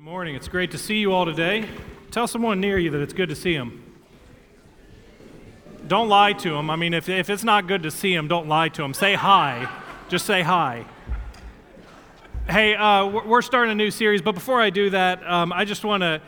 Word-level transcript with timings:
Good 0.00 0.06
morning. 0.06 0.34
It's 0.34 0.48
great 0.48 0.70
to 0.70 0.78
see 0.78 0.96
you 0.96 1.12
all 1.12 1.26
today. 1.26 1.68
Tell 2.10 2.26
someone 2.26 2.58
near 2.58 2.78
you 2.78 2.88
that 2.88 3.02
it's 3.02 3.12
good 3.12 3.28
to 3.28 3.36
see 3.36 3.54
them. 3.54 3.84
Don't 5.88 6.08
lie 6.08 6.32
to 6.32 6.48
them. 6.48 6.70
I 6.70 6.76
mean, 6.76 6.94
if, 6.94 7.10
if 7.10 7.28
it's 7.28 7.44
not 7.44 7.66
good 7.66 7.82
to 7.82 7.90
see 7.90 8.16
them, 8.16 8.26
don't 8.26 8.48
lie 8.48 8.70
to 8.70 8.80
them. 8.80 8.94
Say 8.94 9.12
hi. 9.12 9.70
Just 10.08 10.24
say 10.24 10.40
hi. 10.40 10.86
Hey, 12.48 12.74
uh, 12.76 13.08
we're 13.08 13.42
starting 13.42 13.72
a 13.72 13.74
new 13.74 13.90
series, 13.90 14.22
but 14.22 14.32
before 14.32 14.58
I 14.58 14.70
do 14.70 14.88
that, 14.88 15.22
um, 15.30 15.52
I 15.52 15.66
just 15.66 15.84
want 15.84 16.02
to. 16.02 16.22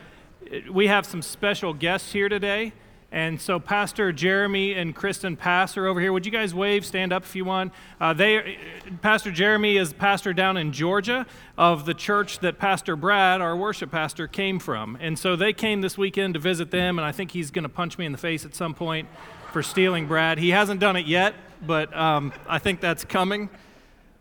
We 0.71 0.85
have 0.85 1.07
some 1.07 1.23
special 1.23 1.73
guests 1.73 2.11
here 2.13 2.29
today. 2.29 2.73
And 3.13 3.39
so 3.39 3.59
Pastor 3.59 4.11
Jeremy 4.11 4.73
and 4.73 4.95
Kristen 4.95 5.37
Pass 5.37 5.77
are 5.77 5.85
over 5.85 6.01
here. 6.01 6.11
Would 6.11 6.25
you 6.25 6.31
guys 6.31 6.51
wave, 6.51 6.83
stand 6.83 7.13
up 7.13 7.21
if 7.21 7.35
you 7.35 7.45
want? 7.45 7.71
Uh, 8.01 8.11
they, 8.11 8.57
Pastor 9.03 9.29
Jeremy 9.29 9.77
is 9.77 9.93
pastor 9.93 10.33
down 10.33 10.57
in 10.57 10.71
Georgia 10.71 11.27
of 11.55 11.85
the 11.85 11.93
church 11.93 12.39
that 12.39 12.57
Pastor 12.57 12.95
Brad, 12.95 13.39
our 13.39 13.55
worship 13.55 13.91
pastor, 13.91 14.27
came 14.27 14.57
from. 14.57 14.97
And 14.99 15.19
so 15.19 15.35
they 15.35 15.53
came 15.53 15.81
this 15.81 15.95
weekend 15.95 16.33
to 16.33 16.39
visit 16.39 16.71
them, 16.71 16.97
and 16.97 17.05
I 17.05 17.11
think 17.11 17.29
he's 17.29 17.51
going 17.51 17.61
to 17.61 17.69
punch 17.69 17.99
me 17.99 18.07
in 18.07 18.13
the 18.13 18.17
face 18.17 18.45
at 18.45 18.55
some 18.55 18.73
point 18.73 19.07
for 19.51 19.61
stealing 19.61 20.07
Brad. 20.07 20.39
He 20.39 20.49
hasn't 20.49 20.79
done 20.79 20.95
it 20.95 21.05
yet, 21.05 21.35
but 21.61 21.95
um, 21.95 22.33
I 22.47 22.57
think 22.57 22.81
that's 22.81 23.05
coming. 23.05 23.47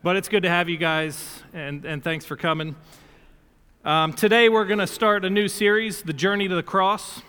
But 0.03 0.17
it's 0.17 0.29
good 0.29 0.43
to 0.43 0.51
have 0.51 0.69
you 0.69 0.77
guys, 0.77 1.43
and, 1.55 1.87
and 1.87 2.05
thanks 2.05 2.27
for 2.27 2.37
coming. 2.37 2.77
Um, 3.87 4.13
today 4.13 4.51
we're 4.51 4.67
going 4.67 4.81
to 4.81 4.87
start 4.87 5.25
a 5.25 5.31
new 5.31 5.49
series, 5.49 6.03
The 6.03 6.13
Journey 6.13 6.47
to 6.47 6.55
the 6.55 6.63
Cross. 6.63 7.23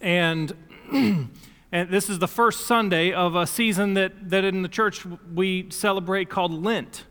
And, 0.00 0.52
and 0.92 1.30
this 1.72 2.08
is 2.08 2.18
the 2.18 2.28
first 2.28 2.66
Sunday 2.66 3.12
of 3.12 3.34
a 3.34 3.46
season 3.46 3.94
that, 3.94 4.30
that 4.30 4.44
in 4.44 4.62
the 4.62 4.68
church 4.68 5.06
we 5.34 5.70
celebrate 5.70 6.28
called 6.28 6.52
Lent. 6.52 7.04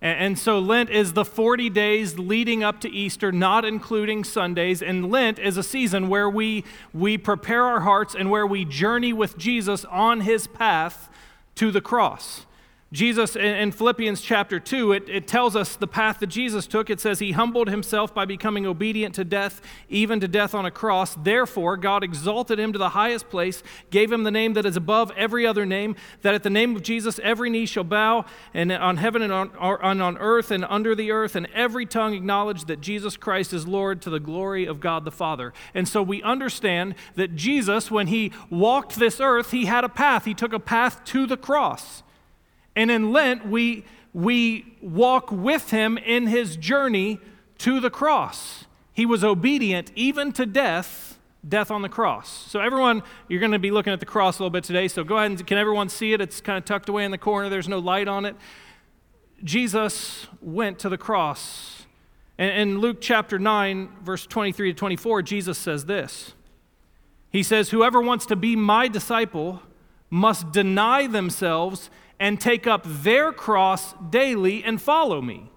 And, 0.00 0.18
and 0.18 0.38
so 0.38 0.58
Lent 0.58 0.90
is 0.90 1.14
the 1.14 1.24
40 1.24 1.70
days 1.70 2.18
leading 2.18 2.62
up 2.62 2.80
to 2.80 2.90
Easter, 2.90 3.32
not 3.32 3.64
including 3.64 4.24
Sundays. 4.24 4.82
And 4.82 5.10
Lent 5.10 5.38
is 5.38 5.56
a 5.56 5.62
season 5.62 6.08
where 6.08 6.28
we, 6.28 6.64
we 6.92 7.18
prepare 7.18 7.64
our 7.64 7.80
hearts 7.80 8.14
and 8.14 8.30
where 8.30 8.46
we 8.46 8.64
journey 8.64 9.12
with 9.12 9.38
Jesus 9.38 9.84
on 9.86 10.20
his 10.20 10.46
path 10.46 11.08
to 11.56 11.70
the 11.70 11.80
cross. 11.80 12.46
Jesus, 12.94 13.34
in 13.34 13.72
Philippians 13.72 14.20
chapter 14.20 14.60
2, 14.60 14.92
it, 14.92 15.08
it, 15.08 15.26
tells 15.26 15.56
us 15.56 15.74
the 15.74 15.88
path 15.88 16.20
that 16.20 16.28
Jesus 16.28 16.68
took. 16.68 16.88
It 16.88 17.00
says, 17.00 17.18
He 17.18 17.32
humbled 17.32 17.68
himself 17.68 18.14
by 18.14 18.24
becoming 18.24 18.66
obedient 18.66 19.16
to 19.16 19.24
death, 19.24 19.60
even 19.88 20.20
to 20.20 20.28
death 20.28 20.54
on 20.54 20.64
a 20.64 20.70
cross. 20.70 21.16
Therefore, 21.16 21.76
God 21.76 22.04
exalted 22.04 22.60
him 22.60 22.72
to 22.72 22.78
the 22.78 22.90
highest 22.90 23.28
place, 23.28 23.64
gave 23.90 24.12
him 24.12 24.22
the 24.22 24.30
name 24.30 24.52
that 24.52 24.64
is 24.64 24.76
above 24.76 25.10
every 25.16 25.44
other 25.44 25.66
name, 25.66 25.96
that 26.22 26.34
at 26.34 26.44
the 26.44 26.50
name 26.50 26.76
of 26.76 26.82
Jesus 26.82 27.18
every 27.24 27.50
knee 27.50 27.66
shall 27.66 27.82
bow, 27.82 28.26
and 28.54 28.70
on 28.70 28.98
heaven 28.98 29.22
and 29.22 29.32
on, 29.32 29.50
on, 29.58 30.18
earth 30.18 30.52
and 30.52 30.64
under 30.66 30.94
the 30.94 31.10
earth, 31.10 31.34
and 31.34 31.48
every 31.52 31.86
tongue 31.86 32.14
acknowledge 32.14 32.66
that 32.66 32.80
Jesus 32.80 33.16
Christ 33.16 33.52
is 33.52 33.66
Lord 33.66 34.02
to 34.02 34.10
the 34.10 34.20
glory 34.20 34.66
of 34.66 34.78
God 34.78 35.04
the 35.04 35.10
Father. 35.10 35.52
And 35.74 35.88
so 35.88 36.00
we 36.00 36.22
understand 36.22 36.94
that 37.16 37.34
Jesus, 37.34 37.90
when 37.90 38.06
he 38.06 38.30
walked 38.50 39.00
this 39.00 39.18
earth, 39.18 39.50
he 39.50 39.64
had 39.64 39.82
a 39.82 39.88
path. 39.88 40.26
He 40.26 40.34
took 40.34 40.52
a 40.52 40.60
path 40.60 41.04
to 41.06 41.26
the 41.26 41.36
cross. 41.36 42.04
And 42.76 42.90
in 42.90 43.12
Lent, 43.12 43.46
we, 43.46 43.84
we 44.12 44.76
walk 44.80 45.30
with 45.30 45.70
him 45.70 45.98
in 45.98 46.26
his 46.26 46.56
journey 46.56 47.20
to 47.58 47.80
the 47.80 47.90
cross. 47.90 48.64
He 48.92 49.06
was 49.06 49.24
obedient 49.24 49.92
even 49.94 50.32
to 50.32 50.46
death, 50.46 51.18
death 51.46 51.70
on 51.70 51.82
the 51.82 51.88
cross. 51.88 52.28
So, 52.48 52.60
everyone, 52.60 53.02
you're 53.28 53.40
going 53.40 53.52
to 53.52 53.58
be 53.58 53.70
looking 53.70 53.92
at 53.92 54.00
the 54.00 54.06
cross 54.06 54.38
a 54.38 54.42
little 54.42 54.50
bit 54.50 54.64
today. 54.64 54.88
So, 54.88 55.04
go 55.04 55.16
ahead 55.16 55.30
and 55.32 55.46
can 55.46 55.58
everyone 55.58 55.88
see 55.88 56.12
it? 56.12 56.20
It's 56.20 56.40
kind 56.40 56.58
of 56.58 56.64
tucked 56.64 56.88
away 56.88 57.04
in 57.04 57.10
the 57.10 57.18
corner, 57.18 57.48
there's 57.48 57.68
no 57.68 57.78
light 57.78 58.08
on 58.08 58.24
it. 58.24 58.36
Jesus 59.42 60.26
went 60.40 60.78
to 60.80 60.88
the 60.88 60.98
cross. 60.98 61.86
And 62.38 62.50
in 62.50 62.78
Luke 62.78 62.98
chapter 63.00 63.38
9, 63.38 63.88
verse 64.02 64.26
23 64.26 64.72
to 64.72 64.78
24, 64.78 65.22
Jesus 65.22 65.58
says 65.58 65.86
this 65.86 66.34
He 67.30 67.42
says, 67.42 67.70
Whoever 67.70 68.00
wants 68.00 68.26
to 68.26 68.36
be 68.36 68.56
my 68.56 68.88
disciple 68.88 69.62
must 70.10 70.52
deny 70.52 71.06
themselves 71.06 71.90
and 72.18 72.40
take 72.40 72.66
up 72.66 72.82
their 72.84 73.32
cross 73.32 73.94
daily 74.10 74.62
and 74.62 74.80
follow 74.80 75.20
me. 75.20 75.50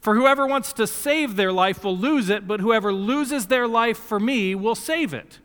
For 0.00 0.14
whoever 0.14 0.46
wants 0.46 0.72
to 0.74 0.86
save 0.86 1.36
their 1.36 1.52
life 1.52 1.84
will 1.84 1.96
lose 1.96 2.30
it, 2.30 2.46
but 2.48 2.60
whoever 2.60 2.92
loses 2.92 3.46
their 3.46 3.68
life 3.68 3.98
for 3.98 4.18
me 4.18 4.54
will 4.54 4.74
save 4.74 5.12
it. 5.12 5.40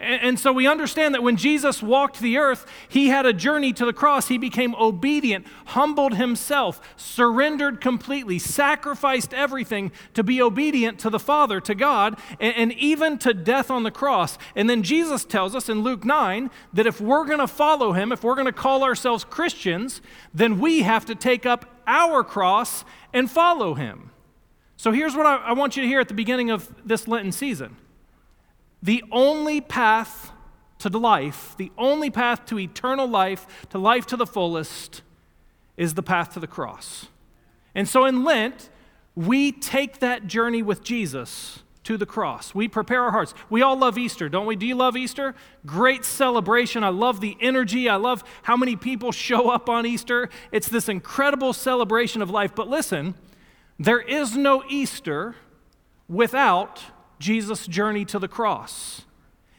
And, 0.00 0.38
so 0.38 0.52
we 0.52 0.68
understand 0.68 1.12
that 1.14 1.24
when 1.24 1.36
Jesus 1.36 1.82
walked 1.82 2.20
the 2.20 2.38
earth, 2.38 2.66
he 2.88 3.08
had 3.08 3.26
a 3.26 3.32
journey 3.32 3.72
to 3.72 3.84
the 3.84 3.92
cross. 3.92 4.28
He 4.28 4.38
became 4.38 4.76
obedient, 4.76 5.44
humbled 5.66 6.14
himself, 6.14 6.80
surrendered 6.96 7.80
completely, 7.80 8.38
sacrificed 8.38 9.34
everything 9.34 9.90
to 10.14 10.22
be 10.22 10.40
obedient 10.40 11.00
to 11.00 11.10
the 11.10 11.18
Father, 11.18 11.60
to 11.62 11.74
God, 11.74 12.16
and, 12.38 12.72
even 12.74 13.18
to 13.18 13.34
death 13.34 13.72
on 13.72 13.82
the 13.82 13.90
cross. 13.90 14.38
And 14.54 14.70
then 14.70 14.84
Jesus 14.84 15.24
tells 15.24 15.56
us 15.56 15.68
in 15.68 15.82
Luke 15.82 16.04
9 16.04 16.48
that 16.74 16.86
if 16.86 17.00
we're 17.00 17.24
going 17.24 17.40
to 17.40 17.48
follow 17.48 17.90
him, 17.90 18.12
if 18.12 18.22
we're 18.22 18.36
going 18.36 18.46
to 18.46 18.52
call 18.52 18.84
ourselves 18.84 19.24
Christians, 19.24 20.00
then 20.32 20.60
we 20.60 20.82
have 20.82 21.06
to 21.06 21.16
take 21.16 21.44
up 21.44 21.74
our 21.88 22.22
cross 22.22 22.84
and 23.12 23.28
follow 23.28 23.74
him. 23.74 24.12
So 24.76 24.92
here's 24.92 25.16
what 25.16 25.26
I 25.26 25.54
want 25.54 25.76
you 25.76 25.82
to 25.82 25.88
hear 25.88 25.98
at 25.98 26.06
the 26.06 26.14
beginning 26.14 26.52
of 26.52 26.72
this 26.86 27.08
Lenten 27.08 27.32
season. 27.32 27.74
The 28.82 29.02
only 29.10 29.60
path 29.60 30.32
to 30.78 30.88
life, 30.88 31.54
the 31.56 31.72
only 31.76 32.10
path 32.10 32.46
to 32.46 32.58
eternal 32.58 33.08
life, 33.08 33.66
to 33.70 33.78
life 33.78 34.06
to 34.06 34.16
the 34.16 34.26
fullest, 34.26 35.02
is 35.76 35.94
the 35.94 36.02
path 36.02 36.34
to 36.34 36.40
the 36.40 36.46
cross. 36.46 37.06
And 37.74 37.88
so 37.88 38.04
in 38.04 38.24
Lent, 38.24 38.70
we 39.14 39.50
take 39.52 39.98
that 39.98 40.26
journey 40.26 40.62
with 40.62 40.82
Jesus 40.84 41.62
to 41.84 41.96
the 41.96 42.06
cross. 42.06 42.54
We 42.54 42.68
prepare 42.68 43.02
our 43.02 43.10
hearts. 43.10 43.34
We 43.48 43.62
all 43.62 43.76
love 43.76 43.96
Easter, 43.96 44.28
don't 44.28 44.46
we? 44.46 44.56
Do 44.56 44.66
you 44.66 44.74
love 44.74 44.96
Easter? 44.96 45.34
Great 45.64 46.04
celebration. 46.04 46.84
I 46.84 46.90
love 46.90 47.20
the 47.20 47.36
energy. 47.40 47.88
I 47.88 47.96
love 47.96 48.22
how 48.42 48.56
many 48.56 48.76
people 48.76 49.10
show 49.10 49.50
up 49.50 49.68
on 49.68 49.86
Easter. 49.86 50.28
It's 50.52 50.68
this 50.68 50.88
incredible 50.88 51.52
celebration 51.52 52.20
of 52.20 52.30
life. 52.30 52.54
But 52.54 52.68
listen, 52.68 53.14
there 53.78 54.00
is 54.00 54.36
no 54.36 54.62
Easter 54.68 55.34
without 56.08 56.82
Jesus' 57.18 57.66
journey 57.66 58.04
to 58.06 58.18
the 58.18 58.28
cross. 58.28 59.02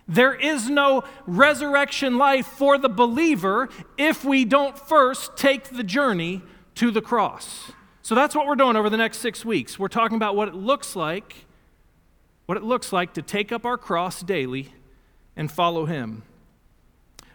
There 0.08 0.34
is 0.34 0.70
no 0.70 1.04
resurrection 1.28 2.18
life 2.18 2.48
for 2.48 2.80
the 2.80 2.90
believer 2.90 3.70
if 3.96 4.26
we 4.26 4.44
don't 4.44 4.78
first 4.78 5.38
take 5.38 5.66
the 5.66 5.84
journey 5.84 6.42
to 6.76 6.90
the 6.90 7.02
cross. 7.02 7.72
So 8.02 8.16
that's 8.16 8.34
what 8.34 8.48
we're 8.48 8.56
doing 8.56 8.76
over 8.76 8.90
the 8.90 8.98
next 8.98 9.20
six 9.20 9.46
weeks. 9.46 9.78
We're 9.78 9.88
talking 9.88 10.16
about 10.18 10.36
what 10.36 10.48
it 10.48 10.56
looks 10.56 10.96
like, 10.96 11.46
what 12.48 12.58
it 12.58 12.64
looks 12.64 12.92
like 12.92 13.14
to 13.14 13.22
take 13.22 13.52
up 13.52 13.66
our 13.66 13.78
cross 13.78 14.24
daily 14.24 14.74
and 15.36 15.52
follow 15.52 15.86
Him. 15.86 16.24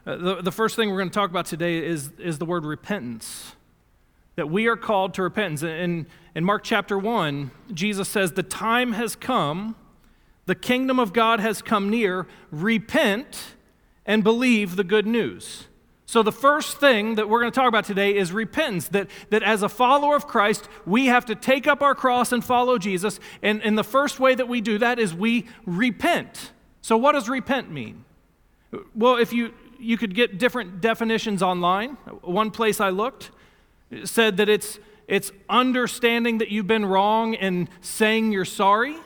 Uh, 0.05 0.17
the, 0.17 0.43
the 0.43 0.53
first 0.53 0.75
thing 0.75 0.91
we're 0.91 0.99
going 0.99 1.11
to 1.11 1.15
talk 1.15 1.31
about 1.31 1.47
today 1.47 1.79
is, 1.79 2.11
is 2.19 2.39
the 2.39 2.45
word 2.45 2.65
repentance. 2.65 3.55
That 4.35 4.51
we 4.51 4.67
are 4.67 4.77
called 4.77 5.15
to 5.15 5.23
repentance. 5.23 5.63
In, 5.63 6.09
in 6.35 6.45
Mark 6.45 6.65
chapter 6.65 6.99
1, 6.99 7.53
Jesus 7.73 8.09
says, 8.09 8.33
The 8.33 8.43
time 8.43 8.95
has 8.95 9.15
come 9.15 9.77
the 10.47 10.55
kingdom 10.55 10.99
of 10.99 11.13
God 11.13 11.41
has 11.41 11.63
come 11.63 11.91
near. 11.91 12.27
Repent 12.51 13.55
and 14.07 14.23
believe 14.23 14.77
the 14.77 14.85
good 14.85 15.07
news. 15.07 15.67
So, 16.07 16.23
the 16.23 16.33
first 16.33 16.79
thing 16.79 17.15
that 17.15 17.29
we're 17.29 17.41
going 17.41 17.51
to 17.51 17.59
talk 17.59 17.69
about 17.69 17.87
today 17.87 18.15
is 18.15 18.31
repentance. 18.31 18.89
That, 18.89 19.09
that 19.31 19.43
as 19.43 19.63
a 19.63 19.69
follower 19.69 20.15
of 20.15 20.27
Christ, 20.27 20.69
we 20.87 21.07
have 21.07 21.25
to 21.27 21.35
take 21.35 21.67
up 21.67 21.83
our 21.83 21.95
cross 21.95 22.31
and 22.31 22.45
follow 22.45 22.79
Jesus. 22.79 23.19
And, 23.43 23.63
and 23.63 23.77
the 23.77 23.85
first 23.85 24.21
way 24.21 24.35
that 24.35 24.47
we 24.47 24.61
do 24.61 24.79
that 24.79 24.99
is 24.99 25.15
we 25.15 25.47
repent. 25.65 26.53
So, 26.83 26.97
what 26.97 27.13
does 27.13 27.29
repent 27.29 27.71
mean? 27.71 28.05
Well, 28.95 29.17
if 29.17 29.33
you, 29.33 29.55
you 29.79 29.97
could 29.97 30.15
get 30.15 30.39
different 30.39 30.81
definitions 30.81 31.43
online. 31.43 31.95
One 32.21 32.51
place 32.51 32.81
I 32.81 32.91
looked 32.91 33.31
said 34.05 34.37
that 34.37 34.49
it's, 34.49 34.79
it's 35.09 35.33
understanding 35.49 36.39
that 36.39 36.51
you've 36.51 36.67
been 36.67 36.85
wrong 36.85 37.35
and 37.35 37.69
saying 37.81 38.33
you're 38.33 38.45
sorry. 38.45 38.97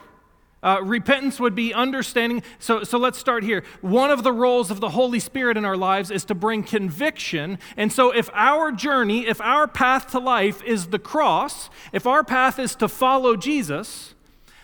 Uh, 0.61 0.79
repentance 0.83 1.39
would 1.39 1.55
be 1.55 1.73
understanding. 1.73 2.43
So, 2.59 2.83
so 2.83 2.97
let's 2.97 3.17
start 3.17 3.43
here. 3.43 3.63
One 3.81 4.11
of 4.11 4.23
the 4.23 4.33
roles 4.33 4.69
of 4.69 4.81
the 4.81 4.89
Holy 4.89 5.19
Spirit 5.19 5.55
in 5.55 5.63
our 5.63 5.77
lives 5.77 6.11
is 6.11 6.25
to 6.25 6.35
bring 6.35 6.63
conviction. 6.63 7.59
And 7.77 7.93
so, 7.93 8.11
if 8.11 8.29
our 8.33 8.71
journey, 8.71 9.25
if 9.25 9.39
our 9.39 9.67
path 9.67 10.11
to 10.11 10.19
life 10.19 10.61
is 10.63 10.87
the 10.87 10.99
cross, 10.99 11.69
if 11.93 12.05
our 12.05 12.23
path 12.23 12.59
is 12.59 12.75
to 12.75 12.89
follow 12.89 13.37
Jesus, 13.37 14.15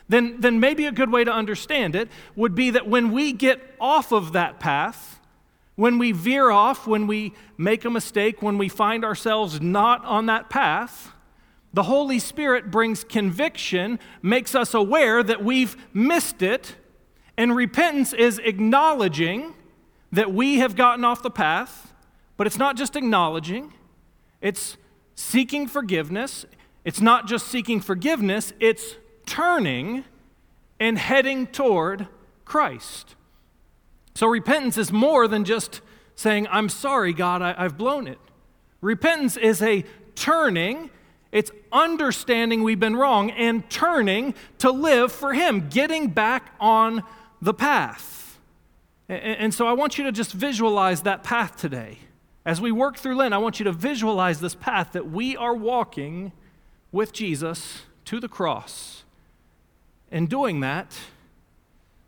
then, 0.10 0.40
then 0.40 0.60
maybe 0.60 0.86
a 0.86 0.92
good 0.92 1.12
way 1.12 1.24
to 1.24 1.32
understand 1.32 1.96
it 1.96 2.10
would 2.36 2.56
be 2.56 2.70
that 2.72 2.88
when 2.88 3.12
we 3.12 3.32
get 3.32 3.60
off 3.80 4.12
of 4.12 4.34
that 4.34 4.60
path, 4.60 5.20
when 5.76 5.98
we 5.98 6.12
veer 6.12 6.52
off, 6.52 6.88
when 6.88 7.08
we 7.08 7.34
make 7.58 7.86
a 7.86 7.90
mistake, 7.90 8.42
when 8.42 8.58
we 8.58 8.70
find 8.70 9.04
ourselves 9.04 9.62
not 9.62 10.04
on 10.06 10.28
that 10.28 10.50
path, 10.50 11.12
the 11.76 11.84
Holy 11.84 12.18
Spirit 12.18 12.72
brings 12.72 13.04
conviction, 13.04 14.00
makes 14.24 14.56
us 14.56 14.74
aware 14.74 15.22
that 15.22 15.44
we've 15.44 15.78
missed 15.94 16.42
it, 16.42 16.76
and 17.38 17.56
repentance 17.56 18.14
is 18.14 18.40
acknowledging 18.40 19.54
that 20.12 20.34
we 20.34 20.58
have 20.58 20.76
gotten 20.76 21.06
off 21.06 21.22
the 21.22 21.30
path, 21.30 21.94
but 22.38 22.48
it's 22.48 22.58
not 22.58 22.78
just 22.78 22.96
acknowledging, 22.96 23.74
it's 24.42 24.78
seeking 25.16 25.68
forgiveness. 25.68 26.46
It's 26.86 27.02
not 27.02 27.28
just 27.28 27.48
seeking 27.48 27.82
forgiveness, 27.82 28.54
it's 28.60 28.96
turning 29.26 30.06
and 30.80 30.98
heading 30.98 31.48
toward 31.48 32.08
Christ. 32.46 33.16
So 34.14 34.28
repentance 34.28 34.78
is 34.78 34.92
more 34.92 35.28
than 35.28 35.44
just 35.44 35.82
saying, 36.16 36.48
I'm 36.50 36.70
sorry, 36.70 37.12
God, 37.12 37.42
I, 37.42 37.64
have 37.64 37.78
blown 37.78 38.08
it. 38.08 38.20
Repentance 38.82 39.36
is 39.36 39.62
a 39.62 39.84
turning, 40.14 40.92
it's 41.36 41.52
understanding 41.70 42.64
we've 42.64 42.80
been 42.80 42.96
wrong 42.96 43.30
and 43.30 43.70
turning 43.70 44.34
to 44.60 44.72
live 44.72 45.12
for 45.12 45.34
Him, 45.34 45.68
getting 45.68 46.08
back 46.08 46.54
on 46.62 47.04
the 47.42 47.54
path. 47.54 48.40
And, 49.10 49.54
so 49.54 49.68
I 49.68 49.74
want 49.74 49.98
you 49.98 50.06
to 50.06 50.14
just 50.14 50.32
visualize 50.32 51.02
that 51.02 51.24
path 51.24 51.58
today. 51.58 51.98
As 52.46 52.62
we 52.62 52.72
work 52.72 52.96
through 52.96 53.18
Lent, 53.18 53.34
I 53.34 53.38
want 53.38 53.60
you 53.60 53.66
to 53.66 53.74
visualize 53.74 54.40
this 54.40 54.56
path 54.56 54.94
that 54.94 55.12
we 55.12 55.36
are 55.36 55.54
walking 55.54 56.32
with 56.94 57.12
Jesus 57.12 57.82
to 58.06 58.22
the 58.22 58.30
cross. 58.30 59.04
In 60.10 60.28
doing 60.28 60.62
that, 60.62 60.98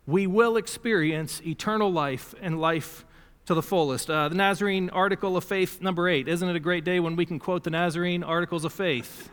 we 0.06 0.26
will 0.26 0.56
experience 0.56 1.42
eternal 1.44 1.92
life 1.92 2.34
and 2.40 2.58
life 2.58 3.04
to 3.48 3.54
the 3.54 3.62
fullest. 3.62 4.10
Uh, 4.10 4.28
the 4.28 4.34
Nazarene 4.34 4.90
Article 4.90 5.34
of 5.34 5.42
Faith, 5.42 5.80
number 5.80 6.06
eight. 6.06 6.28
Isn't 6.28 6.50
it 6.50 6.54
a 6.54 6.60
great 6.60 6.84
day 6.84 7.00
when 7.00 7.16
we 7.16 7.24
can 7.24 7.38
quote 7.38 7.64
the 7.64 7.70
Nazarene 7.70 8.22
Articles 8.22 8.62
of 8.62 8.74
Faith? 8.74 9.30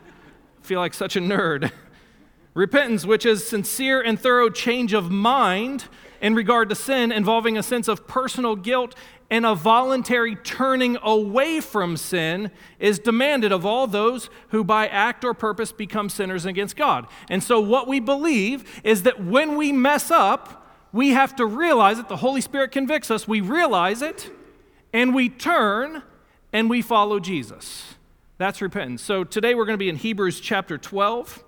Feel 0.62 0.79
like 0.79 0.94
such 0.94 1.17
a 1.17 1.19
nerd. 1.19 1.69
Repentance, 2.53 3.06
which 3.06 3.25
is 3.25 3.45
sincere 3.45 4.00
and 4.00 4.17
thorough 4.17 4.50
change 4.50 4.94
of 4.94 5.12
mind 5.12 5.89
in 6.21 6.33
regard 6.33 6.69
to 6.69 6.75
sin, 6.75 7.12
involving 7.12 7.57
a 7.57 7.63
sense 7.63 7.89
of 7.89 8.07
personal 8.07 8.56
guilt 8.56 8.95
and 9.29 9.45
a 9.45 9.53
voluntary 9.53 10.38
turning 10.38 10.97
away 11.03 11.59
from 11.59 11.97
sin 11.97 12.51
is 12.79 13.00
demanded 13.00 13.51
of 13.51 13.65
all 13.65 13.85
those 13.85 14.29
who 14.50 14.63
by 14.63 14.88
act 14.88 15.25
or 15.25 15.33
purpose 15.33 15.73
become 15.73 16.07
sinners 16.07 16.45
against 16.45 16.77
God. 16.77 17.06
And 17.29 17.44
so, 17.44 17.59
what 17.59 17.85
we 17.85 18.00
believe 18.00 18.79
is 18.81 19.03
that 19.03 19.21
when 19.21 19.57
we 19.57 19.73
mess 19.73 20.09
up, 20.09 20.64
we 20.95 21.09
have 21.09 21.36
to 21.36 21.45
realize 21.45 22.00
it. 22.00 22.07
The 22.07 22.15
Holy 22.15 22.39
Spirit 22.39 22.71
convicts 22.71 23.12
us. 23.12 23.27
We 23.27 23.42
realize 23.42 24.01
it, 24.01 24.31
and 24.94 25.13
we 25.13 25.27
turn 25.27 26.03
and 26.53 26.69
we 26.69 26.81
follow 26.81 27.19
Jesus. 27.19 27.95
That's 28.38 28.62
repentance. 28.62 29.01
So, 29.01 29.25
today 29.25 29.56
we're 29.56 29.65
going 29.65 29.74
to 29.74 29.83
be 29.83 29.89
in 29.89 29.97
Hebrews 29.97 30.39
chapter 30.39 30.77
12. 30.77 31.44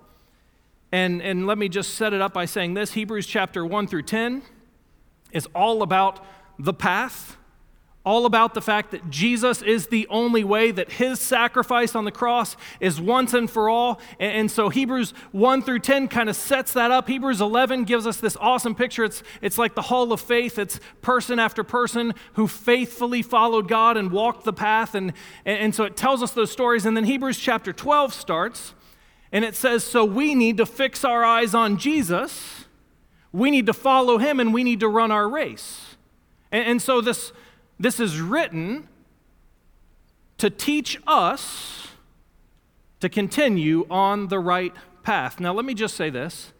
And, 0.92 1.22
and 1.22 1.46
let 1.46 1.56
me 1.56 1.70
just 1.70 1.94
set 1.94 2.12
it 2.12 2.20
up 2.20 2.34
by 2.34 2.44
saying 2.44 2.74
this 2.74 2.92
Hebrews 2.92 3.26
chapter 3.26 3.64
1 3.64 3.86
through 3.86 4.02
10 4.02 4.42
is 5.32 5.46
all 5.54 5.82
about 5.82 6.22
the 6.58 6.74
path 6.74 7.38
all 8.08 8.24
about 8.24 8.54
the 8.54 8.62
fact 8.62 8.90
that 8.92 9.10
Jesus 9.10 9.60
is 9.60 9.88
the 9.88 10.06
only 10.08 10.42
way, 10.42 10.70
that 10.70 10.92
his 10.92 11.20
sacrifice 11.20 11.94
on 11.94 12.06
the 12.06 12.10
cross 12.10 12.56
is 12.80 12.98
once 12.98 13.34
and 13.34 13.50
for 13.50 13.68
all. 13.68 14.00
And, 14.18 14.50
so 14.50 14.70
Hebrews 14.70 15.10
1 15.32 15.60
through 15.60 15.80
10 15.80 16.08
kind 16.08 16.30
of 16.30 16.34
sets 16.34 16.72
that 16.72 16.90
up. 16.90 17.06
Hebrews 17.06 17.42
11 17.42 17.84
gives 17.84 18.06
us 18.06 18.16
this 18.16 18.34
awesome 18.40 18.74
picture. 18.74 19.04
It's, 19.04 19.22
it's 19.42 19.58
like 19.58 19.74
the 19.74 19.82
hall 19.82 20.10
of 20.10 20.22
faith, 20.22 20.58
it's 20.58 20.80
person 21.02 21.38
after 21.38 21.62
person 21.62 22.14
who 22.32 22.48
faithfully 22.48 23.20
followed 23.20 23.68
God 23.68 23.98
and 23.98 24.10
walked 24.10 24.44
the 24.44 24.54
path. 24.54 24.94
And, 24.94 25.12
and, 25.44 25.58
and 25.58 25.74
so 25.74 25.84
it 25.84 25.94
tells 25.94 26.22
us 26.22 26.30
those 26.30 26.50
stories. 26.50 26.86
And 26.86 26.96
then 26.96 27.04
Hebrews 27.04 27.38
chapter 27.38 27.74
12 27.74 28.14
starts, 28.14 28.72
and 29.32 29.44
it 29.44 29.54
says, 29.54 29.84
So 29.84 30.06
we 30.06 30.34
need 30.34 30.56
to 30.56 30.64
fix 30.64 31.04
our 31.04 31.26
eyes 31.26 31.54
on 31.54 31.76
Jesus, 31.76 32.64
we 33.32 33.50
need 33.50 33.66
to 33.66 33.74
follow 33.74 34.16
him, 34.16 34.40
and 34.40 34.54
we 34.54 34.64
need 34.64 34.80
to 34.80 34.88
run 34.88 35.10
our 35.10 35.28
race. 35.28 35.96
and, 36.50 36.64
and 36.64 36.80
so 36.80 37.02
this 37.02 37.32
this 37.78 38.00
is 38.00 38.20
written 38.20 38.88
to 40.38 40.50
teach 40.50 41.00
us 41.06 41.88
to 43.00 43.08
continue 43.08 43.86
on 43.90 44.28
the 44.28 44.38
right 44.38 44.74
path. 45.02 45.40
Now, 45.40 45.52
let 45.52 45.64
me 45.64 45.74
just 45.74 45.96
say 45.96 46.10
this. 46.10 46.52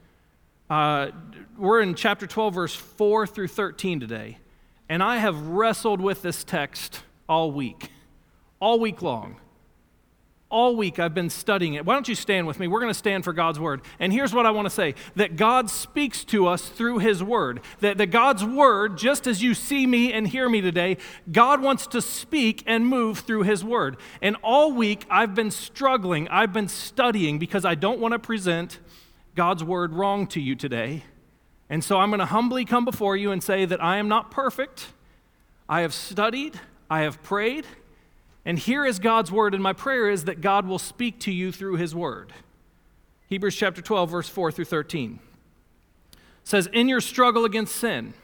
Uh, 0.71 1.09
we're 1.57 1.81
in 1.81 1.95
chapter 1.95 2.27
12, 2.27 2.55
verse 2.55 2.75
4 2.75 3.27
through 3.27 3.49
13 3.49 4.01
today, 4.01 4.39
and 4.89 5.03
I 5.03 5.19
have 5.19 5.49
wrestled 5.49 6.01
with 6.01 6.23
this 6.23 6.45
text 6.45 7.03
all 7.29 7.51
week, 7.51 7.91
all 8.61 8.79
week 8.79 9.03
long 9.03 9.41
all 10.51 10.77
week 10.77 10.99
I've 10.99 11.15
been 11.15 11.31
studying 11.31 11.75
it. 11.75 11.85
Why 11.85 11.95
don't 11.95 12.09
you 12.09 12.15
stand 12.15 12.47
with 12.47 12.59
me? 12.59 12.69
We're 12.69 12.81
going 12.81 12.93
to 12.93 12.99
stand 12.99 13.25
for 13.25 13.33
God's 13.33 13.61
word. 13.61 13.83
And 13.99 14.13
here's 14.13 14.33
what 14.33 14.47
I 14.47 14.51
want 14.51 14.67
to 14.67 14.71
say 14.71 14.95
that 15.17 15.37
God 15.37 15.69
speaks 15.69 16.25
to 16.27 16.47
us 16.47 16.69
through 16.69 16.99
his 16.99 17.23
word. 17.23 17.61
That, 17.81 17.99
that 17.99 18.07
God's 18.07 18.45
word, 18.45 18.97
just 18.97 19.27
as 19.27 19.43
you 19.43 19.55
see 19.55 19.87
me 19.87 20.13
and 20.13 20.27
hear 20.27 20.49
me 20.49 20.61
today, 20.61 20.97
God 21.31 21.61
wants 21.61 21.87
to 21.89 22.01
speak 22.01 22.63
and 22.67 22.87
move 22.87 23.21
through 23.21 23.43
his 23.43 23.63
word. 23.65 23.99
And 24.23 24.37
all 24.43 24.73
week 24.73 25.05
I've 25.11 25.35
been 25.35 25.51
struggling, 25.51 26.29
I've 26.29 26.53
been 26.53 26.69
studying 26.69 27.39
because 27.39 27.65
I 27.65 27.75
don't 27.75 28.01
want 28.01 28.13
to 28.13 28.19
present 28.19 28.79
God's 29.35 29.63
word 29.63 29.93
wrong 29.93 30.27
to 30.29 30.41
you 30.41 30.57
today. 30.57 31.05
And 31.71 31.85
so 31.85 31.99
I'm 31.99 32.09
going 32.11 32.21
to 32.21 32.27
humbly 32.27 32.65
come 32.65 32.85
before 32.85 33.17
you 33.17 33.31
and 33.31 33.43
say 33.43 33.67
that 33.67 33.83
I 33.83 33.99
am 33.99 34.09
not 34.09 34.31
perfect. 34.31 34.87
I 35.69 35.83
have 35.83 35.93
studied, 35.93 36.59
I 36.89 37.03
have 37.03 37.23
prayed. 37.23 37.67
And 38.49 38.59
here 38.59 38.87
is 38.87 38.99
God's 38.99 39.31
word, 39.31 39.53
and 39.53 39.63
my 39.63 39.75
prayer 39.75 40.09
is 40.09 40.25
that 40.25 40.41
God 40.41 40.67
will 40.67 40.79
speak 40.79 41.21
to 41.21 41.31
you 41.31 41.53
through 41.53 41.77
his 41.77 41.95
word. 41.95 42.33
Hebrews 43.27 43.55
chapter 43.55 43.83
12, 43.83 44.09
verse 44.09 44.29
4 44.31 44.51
through 44.51 44.65
13 44.65 45.19
says, 46.45 46.67
In 46.73 46.89
your 46.89 47.03
struggle 47.03 47.45
against 47.45 47.77
sin, 47.77 48.15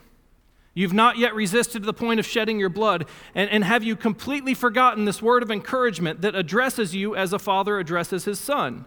you've 0.73 0.95
not 0.95 1.19
yet 1.19 1.35
resisted 1.35 1.83
to 1.83 1.87
the 1.87 1.93
point 1.93 2.21
of 2.21 2.25
shedding 2.25 2.59
your 2.59 2.71
blood, 2.71 3.05
and, 3.35 3.51
and 3.51 3.65
have 3.65 3.85
you 3.85 3.97
completely 3.97 4.55
forgotten 4.55 5.05
this 5.05 5.21
word 5.21 5.43
of 5.43 5.51
encouragement 5.51 6.23
that 6.23 6.35
addresses 6.35 6.95
you 6.95 7.15
as 7.15 7.35
a 7.35 7.39
father 7.39 7.79
addresses 7.79 8.25
his 8.25 8.41
son? 8.41 8.87